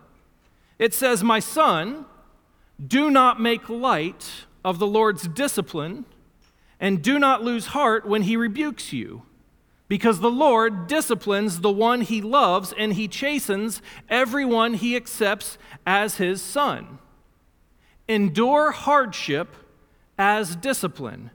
It 0.80 0.96
says, 0.96 1.24
My 1.24 1.40
son, 1.40 2.08
do 2.84 3.12
not 3.12 3.40
make 3.40 3.70
light 3.70 4.28
of 4.66 4.80
the 4.80 4.88
Lord's 4.88 5.28
discipline, 5.28 6.06
and 6.80 7.04
do 7.04 7.20
not 7.20 7.44
lose 7.44 7.68
heart 7.68 8.08
when 8.08 8.24
he 8.24 8.36
rebukes 8.36 8.92
you. 8.92 9.22
Because 9.88 10.20
the 10.20 10.32
Lord 10.32 10.88
disciplines 10.88 11.62
the 11.62 11.72
one 11.72 12.02
he 12.02 12.22
loves, 12.22 12.74
and 12.78 12.94
he 12.94 13.08
chastens 13.08 13.82
everyone 14.10 14.74
he 14.74 14.96
accepts 14.96 15.58
as 15.86 16.16
his 16.16 16.42
son. 16.42 17.00
Endure 18.08 18.72
hardship 18.72 19.56
as 20.18 20.56
discipline. 20.56 21.32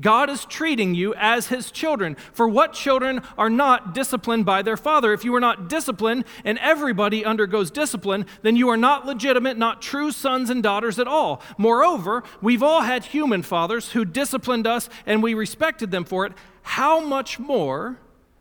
God 0.00 0.30
is 0.30 0.44
treating 0.46 0.94
you 0.94 1.14
as 1.16 1.48
his 1.48 1.70
children. 1.70 2.16
For 2.32 2.48
what 2.48 2.72
children 2.72 3.20
are 3.36 3.50
not 3.50 3.94
disciplined 3.94 4.44
by 4.44 4.62
their 4.62 4.76
father? 4.76 5.12
If 5.12 5.24
you 5.24 5.34
are 5.34 5.40
not 5.40 5.68
disciplined, 5.68 6.24
and 6.44 6.58
everybody 6.58 7.24
undergoes 7.24 7.70
discipline, 7.70 8.26
then 8.40 8.56
you 8.56 8.68
are 8.70 8.76
not 8.76 9.06
legitimate, 9.06 9.58
not 9.58 9.82
true 9.82 10.10
sons 10.10 10.50
and 10.50 10.62
daughters 10.62 10.98
at 10.98 11.06
all. 11.06 11.42
Moreover, 11.58 12.24
we've 12.40 12.62
all 12.62 12.80
had 12.80 13.04
human 13.04 13.42
fathers 13.42 13.92
who 13.92 14.04
disciplined 14.04 14.66
us 14.66 14.88
and 15.06 15.22
we 15.22 15.34
respected 15.34 15.90
them 15.90 16.04
for 16.04 16.26
it 16.26 16.32
how 16.62 17.00
much 17.00 17.38
more 17.38 17.98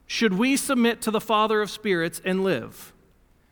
should 0.08 0.34
we 0.34 0.56
submit 0.56 1.02
to 1.02 1.12
the 1.12 1.22
Father 1.22 1.62
of 1.62 1.70
spirits 1.70 2.22
and 2.24 2.44
live? 2.44 2.94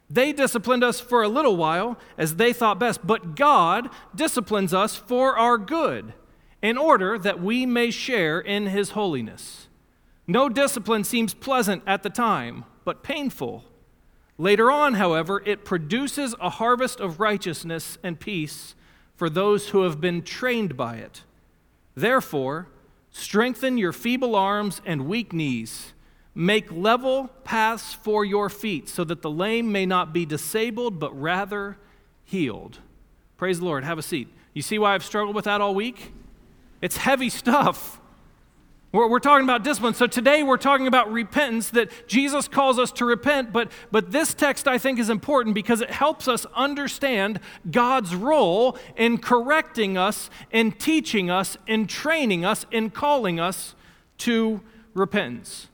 They 0.10 0.32
disciplined 0.32 0.84
us 0.84 1.00
for 1.00 1.22
a 1.22 1.28
little 1.28 1.58
while 1.58 1.98
as 2.18 2.36
they 2.36 2.54
thought 2.54 2.80
best, 2.80 3.06
but 3.06 3.36
God 3.36 3.90
disciplines 4.16 4.74
us 4.74 4.96
for 4.96 5.38
our 5.38 5.58
good 5.58 6.14
in 6.62 6.78
order 6.78 7.18
that 7.18 7.42
we 7.42 7.66
may 7.66 7.92
share 7.92 8.40
in 8.40 8.68
his 8.68 8.92
holiness. 8.92 9.68
No 10.28 10.50
discipline 10.50 11.04
seems 11.04 11.34
pleasant 11.34 11.84
at 11.88 12.04
the 12.04 12.10
time, 12.10 12.66
but 12.86 13.04
painful. 13.04 13.64
Later 14.38 14.72
on, 14.72 14.96
however, 14.96 15.42
it 15.46 15.66
produces 15.66 16.36
a 16.40 16.50
harvest 16.50 17.00
of 17.00 17.20
righteousness 17.20 17.98
and 18.04 18.20
peace 18.20 18.76
for 19.16 19.30
those 19.30 19.70
who 19.70 19.84
have 19.84 20.00
been 20.00 20.22
trained 20.22 20.78
by 20.78 20.96
it. 20.96 21.24
Therefore, 21.96 22.68
Strengthen 23.12 23.78
your 23.78 23.94
feeble 23.94 24.36
arms 24.36 24.82
and 24.86 25.08
weak 25.08 25.34
knees. 25.34 25.94
Make 26.36 26.72
level 26.72 27.30
paths 27.44 27.94
for 27.94 28.24
your 28.24 28.50
feet 28.50 28.88
so 28.88 29.04
that 29.04 29.22
the 29.22 29.32
lame 29.32 29.72
may 29.72 29.86
not 29.86 30.14
be 30.14 30.26
disabled, 30.26 31.00
but 31.00 31.20
rather 31.20 31.78
healed. 32.24 32.80
Praise 33.36 33.60
the 33.60 33.66
Lord. 33.66 33.84
Have 33.84 33.98
a 33.98 34.04
seat. 34.04 34.30
You 34.54 34.62
see 34.62 34.78
why 34.78 34.94
I've 34.94 35.04
struggled 35.04 35.36
with 35.36 35.46
that 35.46 35.62
all 35.62 35.74
week? 35.74 36.14
It's 36.82 36.98
heavy 36.98 37.30
stuff. 37.30 38.00
We're, 38.92 39.08
we're 39.08 39.20
talking 39.20 39.44
about 39.44 39.64
discipline. 39.64 39.94
So 39.94 40.08
today 40.08 40.42
we're 40.42 40.58
talking 40.58 40.88
about 40.88 41.12
repentance, 41.12 41.70
that 41.72 42.08
Jesus 42.08 42.48
calls 42.48 42.80
us 42.80 42.92
to 42.94 43.06
repent. 43.06 43.54
But, 43.54 43.72
but 43.92 44.12
this 44.12 44.34
text 44.34 44.68
I 44.68 44.78
think 44.78 45.00
is 45.00 45.10
important 45.10 45.54
because 45.54 45.82
it 45.82 45.92
helps 45.92 46.28
us 46.28 46.46
understand 46.56 47.40
God's 47.70 48.16
role 48.16 48.78
in 48.96 49.20
correcting 49.20 49.98
us, 49.98 50.30
in 50.52 50.72
teaching 50.72 51.30
us, 51.30 51.58
in 51.68 51.86
training 51.86 52.46
us, 52.46 52.66
in 52.72 52.90
calling 52.90 53.40
us 53.40 53.76
to 54.20 54.62
repentance. 54.94 55.68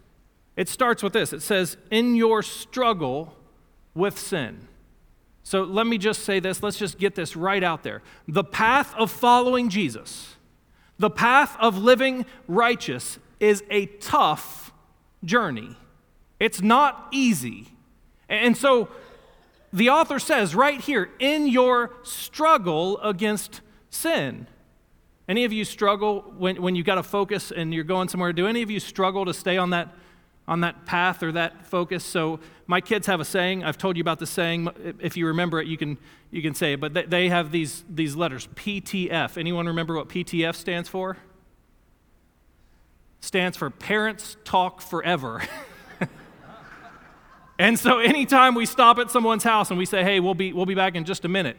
It 0.58 0.70
starts 0.70 1.04
with 1.04 1.14
this 1.14 1.34
it 1.34 1.42
says, 1.42 1.78
In 1.92 2.16
your 2.16 2.44
struggle 2.44 3.36
with 3.94 4.20
sin. 4.20 4.68
So 5.44 5.62
let 5.62 5.86
me 5.86 6.00
just 6.00 6.24
say 6.24 6.40
this, 6.40 6.64
let's 6.64 6.78
just 6.78 6.98
get 6.98 7.14
this 7.14 7.36
right 7.36 7.64
out 7.64 7.84
there. 7.84 8.02
The 8.28 8.44
path 8.44 8.96
of 8.96 9.12
following 9.12 9.70
Jesus 9.70 10.35
the 10.98 11.10
path 11.10 11.56
of 11.60 11.78
living 11.78 12.26
righteous 12.48 13.20
is 13.40 13.64
a 13.70 13.86
tough 13.86 14.72
journey. 15.24 15.76
It's 16.40 16.62
not 16.62 17.08
easy. 17.12 17.68
And 18.30 18.56
so 18.56 18.90
the 19.74 19.90
author 19.90 20.20
says 20.20 20.56
right 20.56 20.80
here 20.80 21.10
in 21.20 21.48
your 21.48 21.92
struggle 22.04 22.98
against 23.00 23.62
sin. 23.90 24.48
Any 25.28 25.44
of 25.44 25.52
you 25.52 25.66
struggle 25.66 26.34
when, 26.38 26.62
when 26.62 26.76
you've 26.76 26.86
got 26.86 26.96
to 26.96 27.04
focus 27.04 27.52
and 27.52 27.74
you're 27.74 27.84
going 27.84 28.10
somewhere? 28.10 28.32
Do 28.32 28.48
any 28.48 28.62
of 28.62 28.70
you 28.70 28.80
struggle 28.80 29.26
to 29.26 29.34
stay 29.34 29.58
on 29.58 29.72
that, 29.72 29.94
on 30.48 30.62
that 30.62 30.86
path 30.86 31.24
or 31.24 31.32
that 31.34 31.66
focus? 31.66 32.04
So, 32.04 32.40
my 32.68 32.82
kids 32.82 33.08
have 33.08 33.20
a 33.20 33.26
saying. 33.26 33.64
I've 33.64 33.78
told 33.78 33.96
you 33.96 34.02
about 34.02 34.20
the 34.20 34.26
saying. 34.26 34.70
If 35.00 35.18
you 35.18 35.28
remember 35.28 35.62
it, 35.62 35.68
you 35.68 35.78
can, 35.78 35.98
you 36.32 36.42
can 36.42 36.56
say 36.56 36.74
it. 36.74 36.80
But 36.80 37.10
they, 37.10 37.30
have 37.30 37.52
these, 37.52 37.84
these 37.90 38.16
letters 38.16 38.48
PTF. 38.56 39.38
Anyone 39.38 39.68
remember 39.68 39.96
what 39.96 40.10
PTF 40.10 40.56
stands 40.56 40.90
for? 40.90 41.18
Stands 43.20 43.58
for 43.58 43.70
Parents 43.70 44.38
Talk 44.44 44.82
Forever. 44.82 45.44
and 47.60 47.78
so, 47.78 48.00
anytime 48.00 48.56
we 48.56 48.66
stop 48.66 48.98
at 48.98 49.12
someone's 49.12 49.44
house 49.44 49.70
and 49.70 49.78
we 49.78 49.86
say, 49.86 50.04
hey, 50.04 50.20
we'll 50.20 50.34
be, 50.34 50.52
we'll 50.52 50.66
be 50.66 50.76
back 50.76 50.96
in 50.96 51.06
just 51.06 51.24
a 51.26 51.30
minute, 51.30 51.58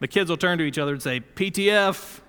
the 0.00 0.08
kids 0.08 0.30
will 0.30 0.36
turn 0.36 0.58
to 0.58 0.64
each 0.64 0.78
other 0.78 0.92
and 0.92 1.02
say, 1.02 1.20
PTF. 1.20 2.20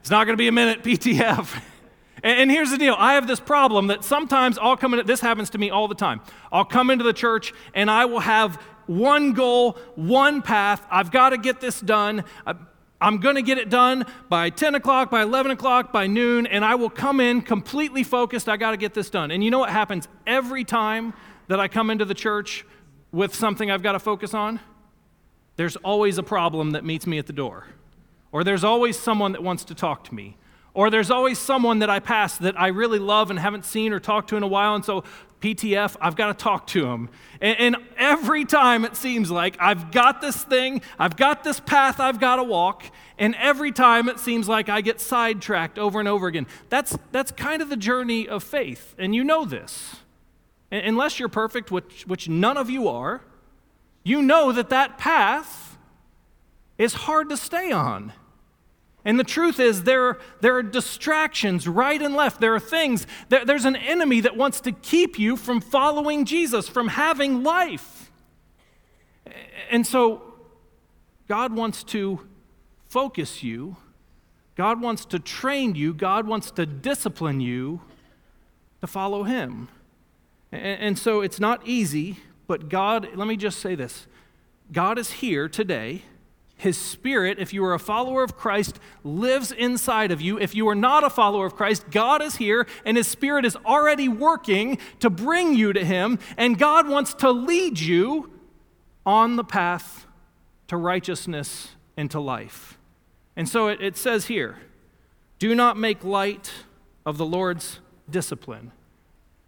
It's 0.00 0.10
not 0.10 0.24
going 0.24 0.34
to 0.34 0.40
be 0.40 0.48
a 0.48 0.52
minute, 0.52 0.82
PTF. 0.82 1.60
And, 2.22 2.50
here's 2.50 2.70
the 2.70 2.78
deal 2.78 2.94
I 2.98 3.14
have 3.14 3.26
this 3.26 3.40
problem 3.40 3.88
that 3.88 4.04
sometimes 4.04 4.58
I'll 4.58 4.76
come 4.76 4.94
in, 4.94 5.06
this 5.06 5.20
happens 5.20 5.50
to 5.50 5.58
me 5.58 5.70
all 5.70 5.88
the 5.88 5.94
time. 5.94 6.20
I'll 6.52 6.64
come 6.64 6.90
into 6.90 7.04
the 7.04 7.12
church 7.12 7.52
and 7.74 7.90
I 7.90 8.04
will 8.04 8.20
have 8.20 8.56
one 8.86 9.32
goal, 9.32 9.78
one 9.94 10.42
path. 10.42 10.84
I've 10.90 11.10
got 11.10 11.30
to 11.30 11.38
get 11.38 11.60
this 11.60 11.80
done. 11.80 12.24
I'm 13.00 13.18
going 13.18 13.36
to 13.36 13.42
get 13.42 13.56
it 13.56 13.70
done 13.70 14.04
by 14.28 14.50
10 14.50 14.74
o'clock, 14.74 15.10
by 15.10 15.22
11 15.22 15.52
o'clock, 15.52 15.92
by 15.92 16.06
noon, 16.06 16.46
and 16.46 16.64
I 16.64 16.74
will 16.74 16.90
come 16.90 17.20
in 17.20 17.40
completely 17.40 18.02
focused. 18.02 18.48
I 18.48 18.56
got 18.56 18.72
to 18.72 18.76
get 18.76 18.92
this 18.92 19.08
done. 19.08 19.30
And 19.30 19.42
you 19.42 19.50
know 19.50 19.60
what 19.60 19.70
happens 19.70 20.06
every 20.26 20.64
time 20.64 21.14
that 21.48 21.58
I 21.58 21.68
come 21.68 21.88
into 21.88 22.04
the 22.04 22.14
church 22.14 22.66
with 23.12 23.34
something 23.34 23.70
I've 23.70 23.82
got 23.82 23.92
to 23.92 23.98
focus 23.98 24.34
on? 24.34 24.60
There's 25.56 25.76
always 25.76 26.18
a 26.18 26.22
problem 26.22 26.72
that 26.72 26.84
meets 26.84 27.06
me 27.06 27.18
at 27.18 27.26
the 27.26 27.32
door. 27.32 27.66
Or 28.32 28.44
there's 28.44 28.64
always 28.64 28.98
someone 28.98 29.32
that 29.32 29.42
wants 29.42 29.64
to 29.64 29.74
talk 29.74 30.04
to 30.04 30.14
me. 30.14 30.36
Or 30.72 30.90
there's 30.90 31.10
always 31.10 31.38
someone 31.38 31.80
that 31.80 31.90
I 31.90 31.98
pass 31.98 32.38
that 32.38 32.58
I 32.58 32.68
really 32.68 32.98
love 32.98 33.30
and 33.30 33.38
haven't 33.38 33.64
seen 33.64 33.92
or 33.92 34.00
talked 34.00 34.30
to 34.30 34.36
in 34.36 34.42
a 34.42 34.46
while. 34.46 34.74
And 34.74 34.84
so, 34.84 35.04
PTF, 35.40 35.96
I've 36.00 36.16
got 36.16 36.26
to 36.26 36.34
talk 36.34 36.66
to 36.68 36.86
him. 36.86 37.08
And, 37.40 37.58
and, 37.58 37.76
every 37.96 38.44
time 38.44 38.84
it 38.84 38.94
seems 38.94 39.30
like 39.30 39.56
I've 39.58 39.90
got 39.90 40.20
this 40.20 40.44
thing, 40.44 40.82
I've 40.98 41.16
got 41.16 41.44
this 41.44 41.60
path 41.60 41.98
I've 41.98 42.20
got 42.20 42.36
to 42.36 42.44
walk. 42.44 42.84
And 43.18 43.34
every 43.36 43.72
time 43.72 44.08
it 44.08 44.18
seems 44.18 44.48
like 44.48 44.68
I 44.68 44.82
get 44.82 45.00
sidetracked 45.00 45.78
over 45.78 45.98
and 45.98 46.08
over 46.08 46.26
again. 46.26 46.46
That's, 46.68 46.96
that's 47.10 47.32
kind 47.32 47.62
of 47.62 47.70
the 47.70 47.76
journey 47.76 48.28
of 48.28 48.44
faith. 48.44 48.94
And 48.98 49.14
you 49.14 49.24
know 49.24 49.44
this. 49.44 49.96
And 50.70 50.86
unless 50.86 51.18
you're 51.18 51.28
perfect, 51.28 51.70
which, 51.70 52.04
which 52.06 52.28
none 52.28 52.56
of 52.56 52.68
you 52.70 52.88
are, 52.88 53.22
you 54.04 54.22
know 54.22 54.52
that 54.52 54.68
that 54.68 54.98
path 54.98 55.78
is 56.78 56.94
hard 56.94 57.28
to 57.30 57.36
stay 57.36 57.72
on. 57.72 58.12
And 59.04 59.18
the 59.18 59.24
truth 59.24 59.58
is, 59.58 59.84
there, 59.84 60.18
there 60.40 60.56
are 60.56 60.62
distractions 60.62 61.66
right 61.66 62.00
and 62.00 62.14
left. 62.14 62.40
There 62.40 62.54
are 62.54 62.60
things, 62.60 63.06
there, 63.28 63.44
there's 63.44 63.64
an 63.64 63.76
enemy 63.76 64.20
that 64.20 64.36
wants 64.36 64.60
to 64.62 64.72
keep 64.72 65.18
you 65.18 65.36
from 65.36 65.60
following 65.60 66.24
Jesus, 66.24 66.68
from 66.68 66.88
having 66.88 67.42
life. 67.42 68.10
And 69.70 69.86
so, 69.86 70.22
God 71.28 71.54
wants 71.54 71.84
to 71.84 72.26
focus 72.88 73.42
you, 73.42 73.76
God 74.56 74.82
wants 74.82 75.04
to 75.06 75.18
train 75.18 75.74
you, 75.76 75.94
God 75.94 76.26
wants 76.26 76.50
to 76.52 76.66
discipline 76.66 77.40
you 77.40 77.80
to 78.80 78.86
follow 78.86 79.22
Him. 79.22 79.68
And, 80.52 80.80
and 80.80 80.98
so, 80.98 81.22
it's 81.22 81.40
not 81.40 81.66
easy, 81.66 82.18
but 82.46 82.68
God, 82.68 83.08
let 83.14 83.28
me 83.28 83.36
just 83.36 83.60
say 83.60 83.74
this 83.74 84.06
God 84.70 84.98
is 84.98 85.12
here 85.12 85.48
today 85.48 86.02
his 86.60 86.76
Spirit, 86.76 87.38
if 87.38 87.54
you 87.54 87.64
are 87.64 87.72
a 87.72 87.78
follower 87.78 88.22
of 88.22 88.36
Christ, 88.36 88.78
lives 89.02 89.50
inside 89.50 90.10
of 90.10 90.20
you. 90.20 90.38
If 90.38 90.54
you 90.54 90.68
are 90.68 90.74
not 90.74 91.04
a 91.04 91.08
follower 91.08 91.46
of 91.46 91.56
Christ, 91.56 91.90
God 91.90 92.20
is 92.20 92.36
here 92.36 92.66
and 92.84 92.98
His 92.98 93.08
Spirit 93.08 93.46
is 93.46 93.56
already 93.64 94.08
working 94.08 94.76
to 94.98 95.08
bring 95.08 95.54
you 95.54 95.72
to 95.72 95.82
Him, 95.82 96.18
and 96.36 96.58
God 96.58 96.86
wants 96.86 97.14
to 97.14 97.30
lead 97.30 97.80
you 97.80 98.30
on 99.06 99.36
the 99.36 99.44
path 99.44 100.06
to 100.68 100.76
righteousness 100.76 101.70
and 101.96 102.10
to 102.10 102.20
life. 102.20 102.76
And 103.36 103.48
so 103.48 103.68
it, 103.68 103.80
it 103.80 103.96
says 103.96 104.26
here 104.26 104.58
do 105.38 105.54
not 105.54 105.78
make 105.78 106.04
light 106.04 106.52
of 107.06 107.16
the 107.16 107.24
Lord's 107.24 107.80
discipline. 108.10 108.72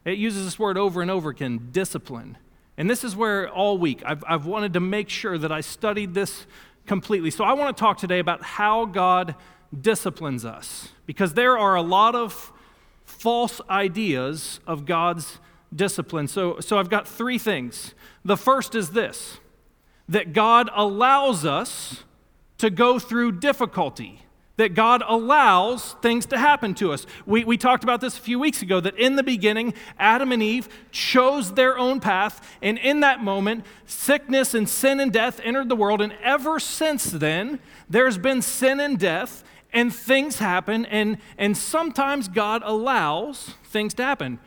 It 0.07 0.17
uses 0.17 0.47
this 0.47 0.59
word 0.59 0.79
over 0.79 1.03
and 1.03 1.11
over 1.11 1.29
again 1.29 1.69
discipline. 1.73 2.39
And 2.79 2.89
this 2.89 3.05
is 3.05 3.15
where 3.15 3.51
all 3.51 3.77
week 3.77 4.03
I've, 4.07 4.25
I've 4.27 4.47
wanted 4.47 4.73
to 4.73 4.81
make 4.81 5.11
sure 5.11 5.37
that 5.37 5.53
I 5.53 5.61
studied 5.61 6.15
this 6.15 6.47
completely. 6.87 7.31
So 7.31 7.45
I 7.45 7.53
want 7.53 7.77
to 7.77 7.81
talk 7.81 7.99
today 7.99 8.19
about 8.19 8.43
how 8.43 8.85
God 8.85 9.35
disciplines 9.79 10.45
us 10.45 10.91
because 11.07 11.35
there 11.35 11.57
are 11.57 11.75
a 11.75 11.83
lot 11.83 12.15
of 12.15 12.53
false 13.05 13.61
ideas 13.71 14.61
of 14.67 14.85
God's 14.85 15.39
discipline. 15.75 16.29
So, 16.29 16.61
so 16.61 16.79
I've 16.79 16.91
got 16.91 17.09
three 17.09 17.39
things. 17.39 17.95
The 18.25 18.37
first 18.37 18.75
is 18.75 18.91
this 18.91 19.39
that 20.09 20.33
God 20.33 20.69
allows 20.75 21.47
us 21.47 22.05
to 22.59 22.69
go 22.69 22.99
through 22.99 23.33
difficulty 23.33 24.23
that 24.57 24.75
God 24.75 25.03
allows 25.07 25.95
things 26.03 26.27
to 26.27 26.39
happen 26.39 26.75
to 26.75 26.93
us. 26.93 27.07
We, 27.25 27.45
we 27.45 27.57
talked 27.57 27.85
about 27.85 28.01
this 28.01 28.19
a 28.19 28.21
few 28.21 28.39
weeks 28.39 28.61
ago 28.63 28.81
that 28.81 28.99
in 28.99 29.17
the 29.17 29.23
beginning, 29.23 29.75
Adam 29.99 30.31
and 30.31 30.43
Eve 30.43 30.69
chose 30.91 31.55
their 31.55 31.79
own 31.79 32.01
path, 32.01 32.57
and 32.61 32.79
in 32.79 33.01
that 33.01 33.23
moment, 33.23 33.65
sickness 33.87 34.55
and 34.55 34.69
sin 34.69 35.01
and 35.01 35.13
death 35.13 35.41
entered 35.43 35.69
the 35.69 35.77
world. 35.77 36.01
And 36.01 36.13
ever 36.23 36.61
since 36.61 37.05
then, 37.05 37.61
there's 37.89 38.19
been 38.19 38.43
sin 38.43 38.79
and 38.79 38.99
death, 38.99 39.43
and 39.73 39.95
things 39.95 40.39
happen, 40.39 40.85
and, 40.87 41.17
and 41.39 41.57
sometimes 41.57 42.29
God 42.29 42.63
allows 42.65 43.55
things 43.65 43.95
to 43.95 44.05
happen. 44.05 44.39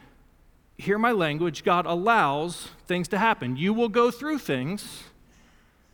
Hear 0.78 1.00
my 1.00 1.14
language 1.14 1.64
God 1.64 1.88
allows 1.88 2.70
things 2.86 3.08
to 3.08 3.18
happen. 3.18 3.58
You 3.58 3.74
will 3.74 3.90
go 3.90 4.12
through 4.12 4.40
things 4.40 5.04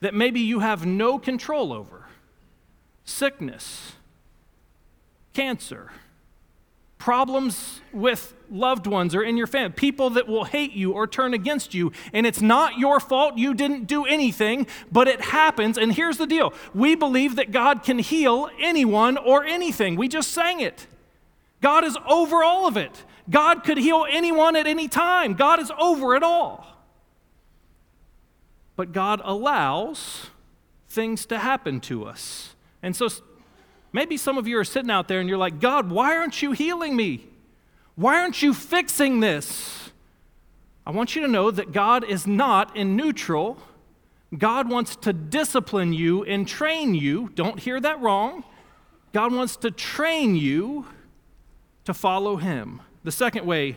that 0.01 0.13
maybe 0.13 0.41
you 0.41 0.59
have 0.59 0.85
no 0.85 1.17
control 1.17 1.71
over 1.71 2.07
sickness 3.03 3.93
cancer, 5.33 5.91
problems 6.97 7.81
with 7.91 8.35
loved 8.49 8.85
ones 8.85 9.15
or 9.15 9.23
in 9.23 9.37
your 9.37 9.47
family, 9.47 9.73
people 9.73 10.11
that 10.11 10.27
will 10.27 10.43
hate 10.43 10.73
you 10.73 10.91
or 10.91 11.07
turn 11.07 11.33
against 11.33 11.73
you. 11.73 11.91
And 12.13 12.27
it's 12.27 12.41
not 12.41 12.77
your 12.77 12.99
fault. 12.99 13.37
You 13.37 13.53
didn't 13.53 13.85
do 13.85 14.05
anything, 14.05 14.67
but 14.91 15.07
it 15.07 15.21
happens. 15.21 15.77
And 15.77 15.93
here's 15.93 16.17
the 16.17 16.27
deal 16.27 16.53
we 16.73 16.95
believe 16.95 17.37
that 17.37 17.51
God 17.51 17.83
can 17.83 17.99
heal 17.99 18.49
anyone 18.59 19.17
or 19.17 19.43
anything. 19.43 19.95
We 19.95 20.07
just 20.07 20.31
sang 20.31 20.59
it. 20.59 20.85
God 21.61 21.83
is 21.83 21.97
over 22.07 22.43
all 22.43 22.67
of 22.67 22.77
it. 22.77 23.03
God 23.29 23.63
could 23.63 23.77
heal 23.77 24.05
anyone 24.09 24.55
at 24.55 24.67
any 24.67 24.87
time. 24.87 25.33
God 25.33 25.59
is 25.59 25.71
over 25.79 26.15
it 26.15 26.23
all. 26.23 26.67
But 28.75 28.91
God 28.91 29.21
allows 29.23 30.27
things 30.89 31.25
to 31.27 31.37
happen 31.37 31.79
to 31.81 32.05
us. 32.05 32.55
And 32.83 32.95
so 32.95 33.07
Maybe 33.93 34.17
some 34.17 34.37
of 34.37 34.47
you 34.47 34.57
are 34.57 34.63
sitting 34.63 34.91
out 34.91 35.07
there 35.07 35.19
and 35.19 35.27
you're 35.27 35.37
like, 35.37 35.59
God, 35.59 35.89
why 35.89 36.15
aren't 36.15 36.41
you 36.41 36.53
healing 36.53 36.95
me? 36.95 37.27
Why 37.95 38.19
aren't 38.19 38.41
you 38.41 38.53
fixing 38.53 39.19
this? 39.19 39.91
I 40.85 40.91
want 40.91 41.15
you 41.15 41.21
to 41.21 41.27
know 41.27 41.51
that 41.51 41.71
God 41.71 42.03
is 42.03 42.25
not 42.25 42.75
in 42.75 42.95
neutral. 42.95 43.57
God 44.37 44.69
wants 44.69 44.95
to 44.97 45.13
discipline 45.13 45.93
you 45.93 46.23
and 46.23 46.47
train 46.47 46.95
you. 46.95 47.29
Don't 47.35 47.59
hear 47.59 47.79
that 47.79 47.99
wrong. 47.99 48.43
God 49.13 49.33
wants 49.33 49.57
to 49.57 49.71
train 49.71 50.35
you 50.35 50.85
to 51.83 51.93
follow 51.93 52.37
Him. 52.37 52.81
The 53.03 53.11
second 53.11 53.45
way 53.45 53.75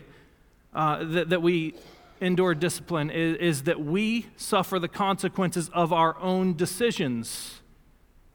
uh, 0.73 1.05
that, 1.05 1.31
that 1.31 1.43
we 1.43 1.75
endure 2.21 2.55
discipline 2.55 3.11
is, 3.11 3.37
is 3.39 3.63
that 3.65 3.81
we 3.81 4.27
suffer 4.37 4.79
the 4.79 4.89
consequences 4.89 5.69
of 5.71 5.93
our 5.93 6.19
own 6.21 6.55
decisions. 6.55 7.61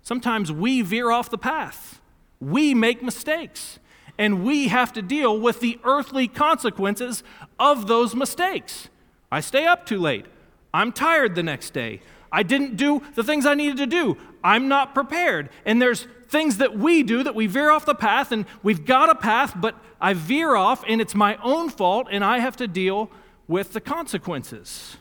Sometimes 0.02 0.52
we 0.52 0.82
veer 0.82 1.12
off 1.12 1.30
the 1.30 1.38
path, 1.38 2.02
we 2.40 2.74
make 2.74 3.04
mistakes, 3.04 3.80
and 4.18 4.44
we 4.44 4.68
have 4.68 4.92
to 4.94 5.02
deal 5.02 5.40
with 5.40 5.60
the 5.60 5.80
earthly 5.84 6.28
consequences 6.28 7.24
of 7.60 7.88
those 7.88 8.16
mistakes. 8.16 8.90
I 9.32 9.40
stay 9.40 9.66
up 9.66 9.86
too 9.86 10.00
late. 10.00 10.26
I'm 10.74 10.92
tired 10.92 11.36
the 11.36 11.44
next 11.44 11.72
day. 11.72 12.02
I 12.32 12.44
didn't 12.44 12.76
do 12.76 13.02
the 13.16 13.24
things 13.24 13.46
I 13.46 13.54
needed 13.54 13.78
to 13.78 13.88
do. 13.88 14.18
I'm 14.44 14.68
not 14.68 14.94
prepared. 14.94 15.50
And 15.66 15.82
there's 15.82 16.08
things 16.28 16.58
that 16.58 16.78
we 16.78 17.02
do 17.04 17.24
that 17.24 17.34
we 17.34 17.48
veer 17.48 17.72
off 17.72 17.86
the 17.86 17.96
path, 17.96 18.32
and 18.32 18.46
we've 18.62 18.86
got 18.86 19.10
a 19.10 19.16
path, 19.16 19.54
but 19.56 19.76
I 20.00 20.14
veer 20.14 20.56
off, 20.56 20.84
and 20.88 21.02
it's 21.02 21.16
my 21.16 21.38
own 21.44 21.70
fault, 21.70 22.08
and 22.12 22.24
I 22.24 22.40
have 22.40 22.56
to 22.58 22.68
deal 22.68 23.10
with 23.48 23.74
the 23.74 23.82
consequences. 23.82 24.98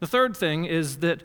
The 0.00 0.06
third 0.06 0.36
thing 0.36 0.64
is 0.64 0.98
that 0.98 1.22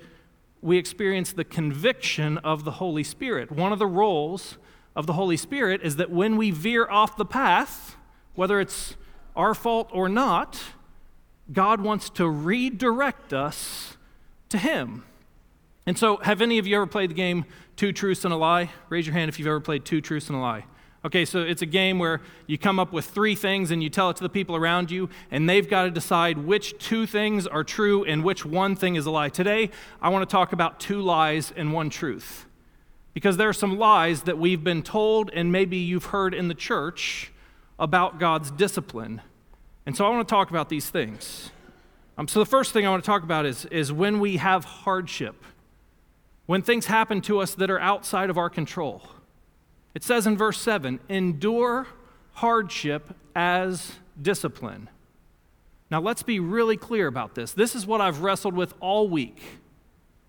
we 0.64 0.78
experience 0.78 1.34
the 1.34 1.44
conviction 1.44 2.38
of 2.40 2.64
the 2.64 2.72
Holy 2.72 3.04
Spirit. 3.04 3.52
One 3.52 3.74
of 3.74 3.80
the 3.80 3.88
roles 3.88 4.58
of 4.96 5.08
the 5.08 5.14
Holy 5.14 5.38
Spirit 5.38 5.82
is 5.84 5.98
that 5.98 6.10
when 6.10 6.38
we 6.38 6.52
veer 6.52 6.90
off 6.90 7.18
the 7.18 7.26
path, 7.26 7.98
whether 8.36 8.60
it's 8.60 8.96
our 9.36 9.54
fault 9.54 9.90
or 9.92 10.08
not, 10.08 10.62
God 11.52 11.82
wants 11.82 12.10
to 12.12 12.30
redirect 12.30 13.34
us 13.34 13.98
to 14.50 14.58
Him. 14.58 15.04
And 15.86 15.98
so, 15.98 16.18
have 16.18 16.42
any 16.42 16.58
of 16.60 16.66
you 16.66 16.78
ever 16.78 16.88
played 16.88 17.10
the 17.10 17.16
game 17.16 17.46
Two 17.76 17.92
Truths 17.92 18.24
and 18.24 18.34
a 18.34 18.38
Lie? 18.38 18.72
Raise 18.90 19.06
your 19.06 19.14
hand 19.14 19.28
if 19.30 19.38
you've 19.38 19.48
ever 19.48 19.60
played 19.60 19.84
Two 19.84 20.00
Truths 20.00 20.30
and 20.30 20.38
a 20.38 20.42
Lie. 20.42 20.66
Okay, 21.06 21.26
so 21.26 21.40
it's 21.40 21.62
a 21.62 21.66
game 21.66 22.00
where 22.00 22.22
you 22.48 22.58
come 22.58 22.80
up 22.80 22.94
with 22.94 23.04
three 23.06 23.36
things 23.36 23.72
and 23.72 23.84
you 23.84 23.90
tell 23.90 24.10
it 24.10 24.16
to 24.18 24.24
the 24.24 24.30
people 24.30 24.56
around 24.56 24.90
you, 24.90 25.10
and 25.32 25.50
they've 25.50 25.70
got 25.70 25.84
to 25.84 25.92
decide 25.92 26.38
which 26.38 26.78
two 26.78 27.06
things 27.06 27.46
are 27.46 27.64
true 27.64 28.06
and 28.06 28.24
which 28.24 28.46
one 28.46 28.74
thing 28.74 28.96
is 28.96 29.06
a 29.06 29.12
lie. 29.12 29.28
Today, 29.28 29.70
I 30.02 30.08
want 30.08 30.28
to 30.28 30.32
talk 30.32 30.54
about 30.54 30.80
two 30.80 31.02
lies 31.02 31.52
and 31.58 31.74
one 31.74 31.90
truth. 31.90 32.46
Because 33.14 33.36
there 33.36 33.50
are 33.50 33.54
some 33.54 33.78
lies 33.78 34.22
that 34.24 34.38
we've 34.38 34.64
been 34.64 34.82
told, 34.82 35.30
and 35.32 35.52
maybe 35.52 35.76
you've 35.76 36.06
heard 36.06 36.34
in 36.34 36.48
the 36.48 36.54
church 36.54 37.34
about 37.78 38.18
God's 38.18 38.50
discipline. 38.50 39.22
And 39.86 39.98
so 39.98 40.06
I 40.06 40.10
want 40.10 40.26
to 40.26 40.34
talk 40.34 40.52
about 40.52 40.70
these 40.70 40.90
things. 40.90 41.52
Um, 42.18 42.30
so 42.30 42.40
the 42.40 42.46
first 42.46 42.72
thing 42.72 42.88
I 42.88 42.90
want 42.90 43.04
to 43.04 43.08
talk 43.08 43.24
about 43.24 43.46
is, 43.46 43.66
is 43.66 43.92
when 43.92 44.22
we 44.22 44.38
have 44.38 44.64
hardship, 44.64 45.36
when 46.46 46.62
things 46.62 46.86
happen 46.86 47.20
to 47.22 47.40
us 47.40 47.56
that 47.56 47.70
are 47.70 47.80
outside 47.80 48.30
of 48.30 48.38
our 48.38 48.50
control. 48.50 49.02
It 49.94 50.04
says 50.04 50.26
in 50.26 50.38
verse 50.38 50.60
7 50.60 51.00
endure 51.10 51.88
hardship 52.34 53.16
as 53.36 53.94
discipline. 54.20 54.90
Now, 55.92 56.02
let's 56.02 56.24
be 56.24 56.40
really 56.40 56.78
clear 56.78 57.08
about 57.08 57.36
this. 57.36 57.52
This 57.52 57.76
is 57.76 57.86
what 57.86 58.02
I've 58.02 58.22
wrestled 58.22 58.56
with 58.56 58.74
all 58.80 59.08
week. 59.08 59.42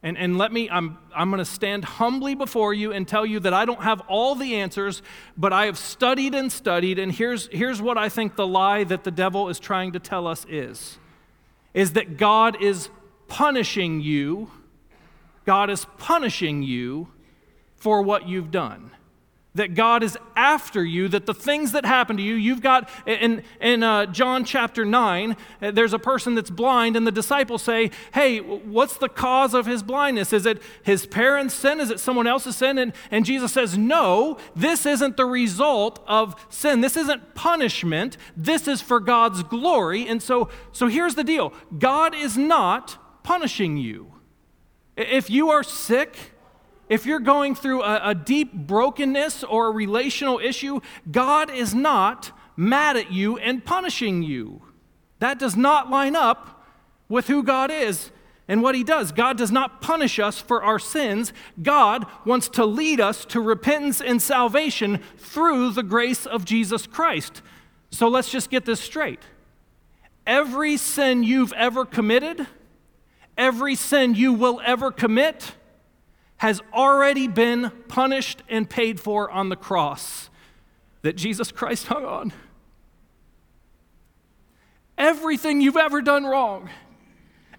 And, 0.02 0.18
and 0.18 0.36
let 0.36 0.52
me, 0.52 0.68
I'm, 0.68 0.98
I'm 1.16 1.30
going 1.30 1.38
to 1.38 1.46
stand 1.46 1.86
humbly 1.86 2.34
before 2.34 2.74
you 2.74 2.92
and 2.92 3.08
tell 3.08 3.24
you 3.24 3.40
that 3.40 3.54
I 3.54 3.64
don't 3.64 3.82
have 3.82 4.02
all 4.02 4.34
the 4.34 4.56
answers, 4.56 5.00
but 5.38 5.54
I 5.54 5.64
have 5.64 5.78
studied 5.78 6.34
and 6.34 6.52
studied. 6.52 6.98
And 6.98 7.10
here's, 7.10 7.46
here's 7.46 7.80
what 7.80 7.96
I 7.96 8.10
think 8.10 8.36
the 8.36 8.46
lie 8.46 8.84
that 8.84 9.04
the 9.04 9.10
devil 9.10 9.48
is 9.48 9.58
trying 9.58 9.92
to 9.92 9.98
tell 9.98 10.26
us 10.26 10.46
is 10.48 10.98
is 11.72 11.94
that 11.94 12.16
God 12.16 12.62
is 12.62 12.88
punishing 13.26 14.00
you. 14.00 14.48
God 15.44 15.70
is 15.70 15.86
punishing 15.98 16.62
you 16.62 17.08
for 17.74 18.00
what 18.00 18.28
you've 18.28 18.52
done 18.52 18.92
that 19.54 19.74
God 19.74 20.02
is 20.02 20.18
after 20.34 20.84
you, 20.84 21.08
that 21.08 21.26
the 21.26 21.34
things 21.34 21.72
that 21.72 21.84
happen 21.84 22.16
to 22.16 22.22
you, 22.22 22.34
you've 22.34 22.60
got, 22.60 22.90
in, 23.06 23.44
in 23.60 23.82
uh, 23.84 24.06
John 24.06 24.44
chapter 24.44 24.84
9, 24.84 25.36
uh, 25.62 25.70
there's 25.70 25.92
a 25.92 25.98
person 25.98 26.34
that's 26.34 26.50
blind, 26.50 26.96
and 26.96 27.06
the 27.06 27.12
disciples 27.12 27.62
say, 27.62 27.90
Hey, 28.12 28.38
what's 28.38 28.96
the 28.96 29.08
cause 29.08 29.54
of 29.54 29.66
his 29.66 29.82
blindness? 29.82 30.32
Is 30.32 30.44
it 30.44 30.60
his 30.82 31.06
parents' 31.06 31.54
sin? 31.54 31.80
Is 31.80 31.90
it 31.90 32.00
someone 32.00 32.26
else's 32.26 32.56
sin? 32.56 32.78
And, 32.78 32.92
and 33.12 33.24
Jesus 33.24 33.52
says, 33.52 33.78
No, 33.78 34.38
this 34.56 34.86
isn't 34.86 35.16
the 35.16 35.26
result 35.26 36.02
of 36.08 36.34
sin. 36.48 36.80
This 36.80 36.96
isn't 36.96 37.34
punishment. 37.34 38.16
This 38.36 38.66
is 38.66 38.80
for 38.80 38.98
God's 38.98 39.44
glory. 39.44 40.08
And 40.08 40.20
so, 40.20 40.48
so 40.72 40.88
here's 40.88 41.14
the 41.14 41.24
deal 41.24 41.52
God 41.78 42.14
is 42.14 42.36
not 42.36 43.22
punishing 43.22 43.76
you. 43.76 44.12
If 44.96 45.30
you 45.30 45.50
are 45.50 45.62
sick, 45.62 46.33
if 46.88 47.06
you're 47.06 47.20
going 47.20 47.54
through 47.54 47.82
a, 47.82 48.10
a, 48.10 48.14
deep 48.14 48.52
brokenness 48.52 49.42
or 49.42 49.68
a 49.68 49.70
relational 49.70 50.38
issue, 50.38 50.80
God 51.10 51.50
is 51.50 51.74
not 51.74 52.32
mad 52.56 52.96
at 52.96 53.10
you 53.10 53.38
and 53.38 53.64
punishing 53.64 54.22
you. 54.22 54.62
That 55.18 55.38
does 55.38 55.56
not 55.56 55.90
line 55.90 56.14
up 56.14 56.66
with 57.08 57.26
who 57.28 57.42
God 57.42 57.70
is 57.70 58.10
and 58.46 58.62
what 58.62 58.74
He 58.74 58.84
does. 58.84 59.12
God 59.12 59.38
does 59.38 59.50
not 59.50 59.80
punish 59.80 60.18
us 60.18 60.38
for 60.38 60.62
our 60.62 60.78
sins. 60.78 61.32
God 61.62 62.06
wants 62.24 62.48
to 62.50 62.66
lead 62.66 63.00
us 63.00 63.24
to 63.26 63.40
repentance 63.40 64.00
and 64.00 64.20
salvation 64.20 65.00
through 65.16 65.70
the 65.70 65.82
grace 65.82 66.26
of 66.26 66.44
Jesus 66.44 66.86
Christ. 66.86 67.40
So 67.90 68.08
let's 68.08 68.30
just 68.30 68.50
get 68.50 68.64
this 68.64 68.80
straight. 68.80 69.20
Every 70.26 70.76
sin 70.76 71.22
you've 71.22 71.52
ever 71.52 71.84
committed, 71.84 72.46
every 73.36 73.74
sin 73.74 74.14
you 74.14 74.32
will 74.32 74.60
ever 74.64 74.90
commit, 74.90 75.54
has 76.44 76.60
already 76.74 77.26
been 77.26 77.70
punished 77.88 78.42
and 78.50 78.68
paid 78.68 79.00
for 79.00 79.30
on 79.30 79.48
the 79.48 79.56
cross 79.56 80.28
that 81.00 81.16
Jesus 81.16 81.50
Christ 81.50 81.86
hung 81.86 82.04
on. 82.04 82.34
Everything 84.98 85.62
you've 85.62 85.78
ever 85.78 86.02
done 86.02 86.24
wrong, 86.26 86.68